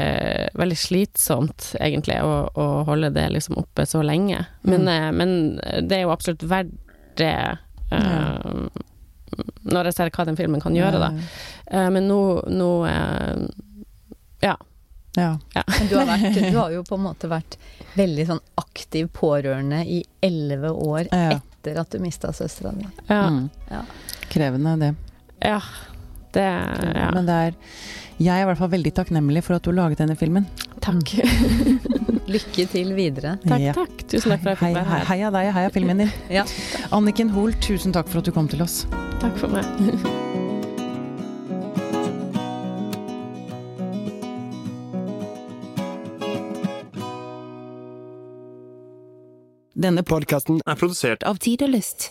[0.57, 4.45] veldig slitsomt, egentlig, å, å holde det liksom oppe så lenge.
[4.63, 4.89] Men, Mm.
[4.95, 6.73] eh, men det er jo absolutt verdt
[7.19, 7.35] det
[7.91, 8.67] eh,
[9.65, 11.09] når jeg ser hva den filmen kan gjøre, da.
[11.73, 12.19] Uh, men nå,
[12.55, 13.47] nå uh,
[14.45, 14.55] Ja.
[15.17, 15.33] Ja.
[15.55, 17.57] Men du har, vært, du har jo på en måte vært
[17.99, 21.37] veldig sånn aktiv pårørende i elleve år Ja.
[21.39, 22.87] etter at du mista søstera di.
[23.09, 23.21] Ja.
[23.31, 23.49] Mm.
[24.35, 24.93] Krevende, det.
[25.45, 25.61] ja.
[26.35, 27.11] Det ja.
[27.15, 27.53] Men det er
[28.19, 30.49] Jeg er i hvert fall veldig takknemlig for at du laget denne filmen.
[30.83, 31.13] Takk.
[32.35, 33.37] Lykke til videre.
[33.47, 33.73] takk, Ja.
[33.77, 34.03] takk.
[34.11, 35.05] Tusen takk for at jeg fikk være her.
[35.13, 36.13] heia deg, heia filmen din.
[36.35, 36.45] Ja.
[36.95, 38.83] Anniken Hoel, tusen takk for at du kom til oss.
[39.23, 39.65] Takk for meg.
[49.75, 52.09] Denne Podkasten er produsert av Tid og Lyst.